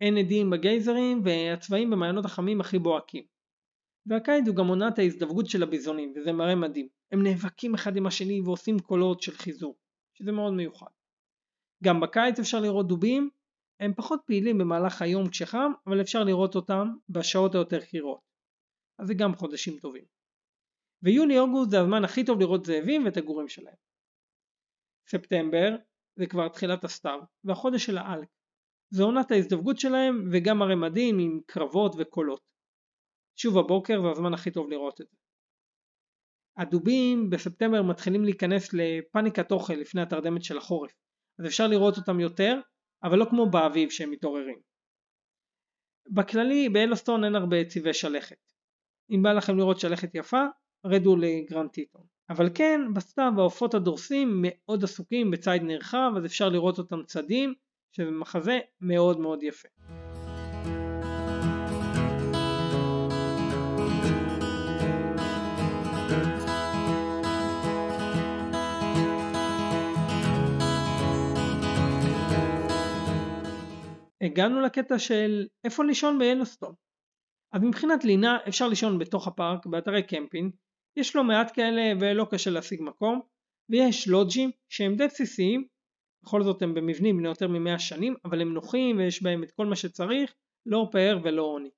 [0.00, 3.24] אין עדים בגייזרים והצבעים במעיינות החמים הכי בוהקים.
[4.06, 6.88] והקיץ הוא גם עונת ההזדווגות של הביזונים וזה מראה מדהים.
[7.12, 9.76] הם נאבקים אחד עם השני ועושים קולות של חיזור,
[10.14, 10.90] שזה מאוד מיוחד.
[11.84, 13.30] גם בקיץ אפשר לראות דובים,
[13.80, 18.20] הם פחות פעילים במהלך היום כשחם, אבל אפשר לראות אותם בשעות היותר קרירות.
[18.98, 20.04] אז זה גם חודשים טובים.
[21.02, 23.74] ויוני-אוגוסט זה הזמן הכי טוב לראות זאבים ואת הגורים שלהם.
[25.08, 25.76] ספטמבר
[26.16, 28.28] זה כבר תחילת הסתיו, והחודש של האלק.
[28.90, 32.49] זה עונת ההזדווגות שלהם וגם הרמדים עם קרבות וקולות.
[33.42, 35.16] שוב הבוקר זה הזמן הכי טוב לראות את זה.
[36.56, 40.92] הדובים בספטמבר מתחילים להיכנס לפאניקת אוכל לפני התרדמת של החורף,
[41.38, 42.60] אז אפשר לראות אותם יותר,
[43.04, 44.60] אבל לא כמו באביב שהם מתעוררים.
[46.14, 48.52] בכללי באלוסטון אין הרבה צבעי שלכת.
[49.10, 50.42] אם בא לכם לראות שלכת יפה,
[50.86, 52.02] רדו לגרנד טיטון.
[52.30, 57.54] אבל כן, בסתיו העופות הדורסים מאוד עסוקים בציד נרחב, אז אפשר לראות אותם צדים,
[57.92, 59.68] שזה מחזה מאוד מאוד יפה.
[74.20, 76.74] הגענו לקטע של איפה לישון ביילוסטון.
[77.52, 80.52] אז מבחינת לינה אפשר לישון בתוך הפארק באתרי קמפינג,
[80.96, 83.20] יש לא מעט כאלה ולא קשה להשיג מקום,
[83.70, 85.66] ויש לודג'ים שהם די בסיסיים,
[86.22, 89.66] בכל זאת הם במבנים בני יותר ממאה שנים, אבל הם נוחים ויש בהם את כל
[89.66, 90.34] מה שצריך,
[90.66, 91.70] לא פאר ולא עוני.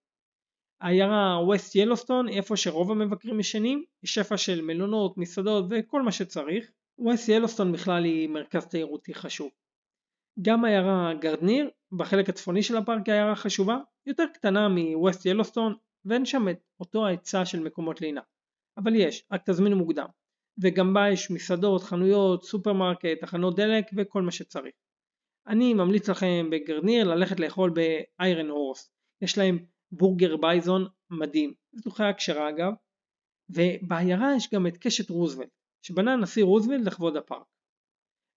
[0.81, 6.13] העיירה ווסט ילוסטון היא איפה שרוב המבקרים ישנים, היא שפע של מלונות, מסעדות וכל מה
[6.13, 6.71] שצריך.
[6.99, 9.51] ווסט ילוסטון בכלל היא מרכז תיירותי חשוב.
[10.43, 15.75] גם העיירה גרדניר, בחלק הצפוני של הפארק היא עיירה חשובה, יותר קטנה מווסט ילוסטון,
[16.05, 18.21] ואין שם את אותו ההיצע של מקומות לינה.
[18.77, 20.07] אבל יש, רק תזמינו מוקדם.
[20.63, 24.75] וגם בה יש מסעדות, חנויות, סופרמרקט, תחנות דלק וכל מה שצריך.
[25.47, 28.93] אני ממליץ לכם בגרדניר ללכת לאכול באיירן הורס.
[29.23, 29.59] יש להם
[29.93, 31.55] בורגר בייזון מדהים.
[31.73, 32.73] זו חיה כשרה אגב.
[33.51, 35.49] ובעיירה יש גם את קשת רוזוולט,
[35.83, 37.47] שבנה הנשיא רוזוולט לכבוד הפארק.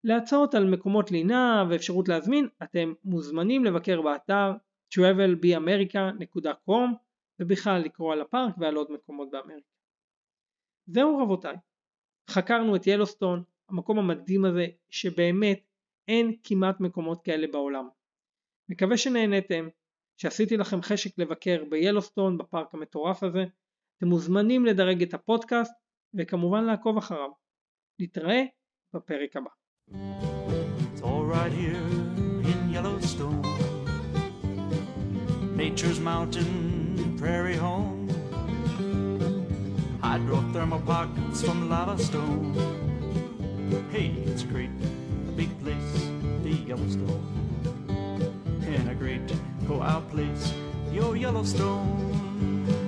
[0.06, 4.52] להצעות על מקומות לינה ואפשרות להזמין, אתם מוזמנים לבקר באתר
[4.96, 6.96] travelbeamerica.com
[7.40, 9.70] ובכלל לקרוא על הפארק ועל עוד מקומות באמריקה.
[10.88, 11.56] זהו רבותיי,
[12.30, 15.60] חקרנו את ילוסטון, המקום המדהים הזה שבאמת
[16.08, 17.90] אין כמעט מקומות כאלה בעולם.
[18.70, 19.68] מקווה שנהנתם,
[20.18, 23.46] שעשיתי לכם חשק לבקר ביילוסטון בפארק המטורף הזה,
[23.98, 25.74] אתם מוזמנים לדרג את הפודקאסט
[26.14, 27.30] וכמובן לעקוב אחריו.
[28.00, 28.44] נתראה
[28.94, 29.65] בפרק הבא.
[29.92, 33.42] It's all right here in Yellowstone.
[35.56, 38.08] Nature's mountain prairie home.
[40.02, 42.54] Hydrothermal pockets from lava stone.
[43.92, 44.72] Hey, it's great,
[45.36, 46.10] big place,
[46.44, 47.24] the Yellowstone.
[48.68, 49.22] And a great
[49.68, 50.54] go out place,
[50.92, 52.85] your Yellowstone.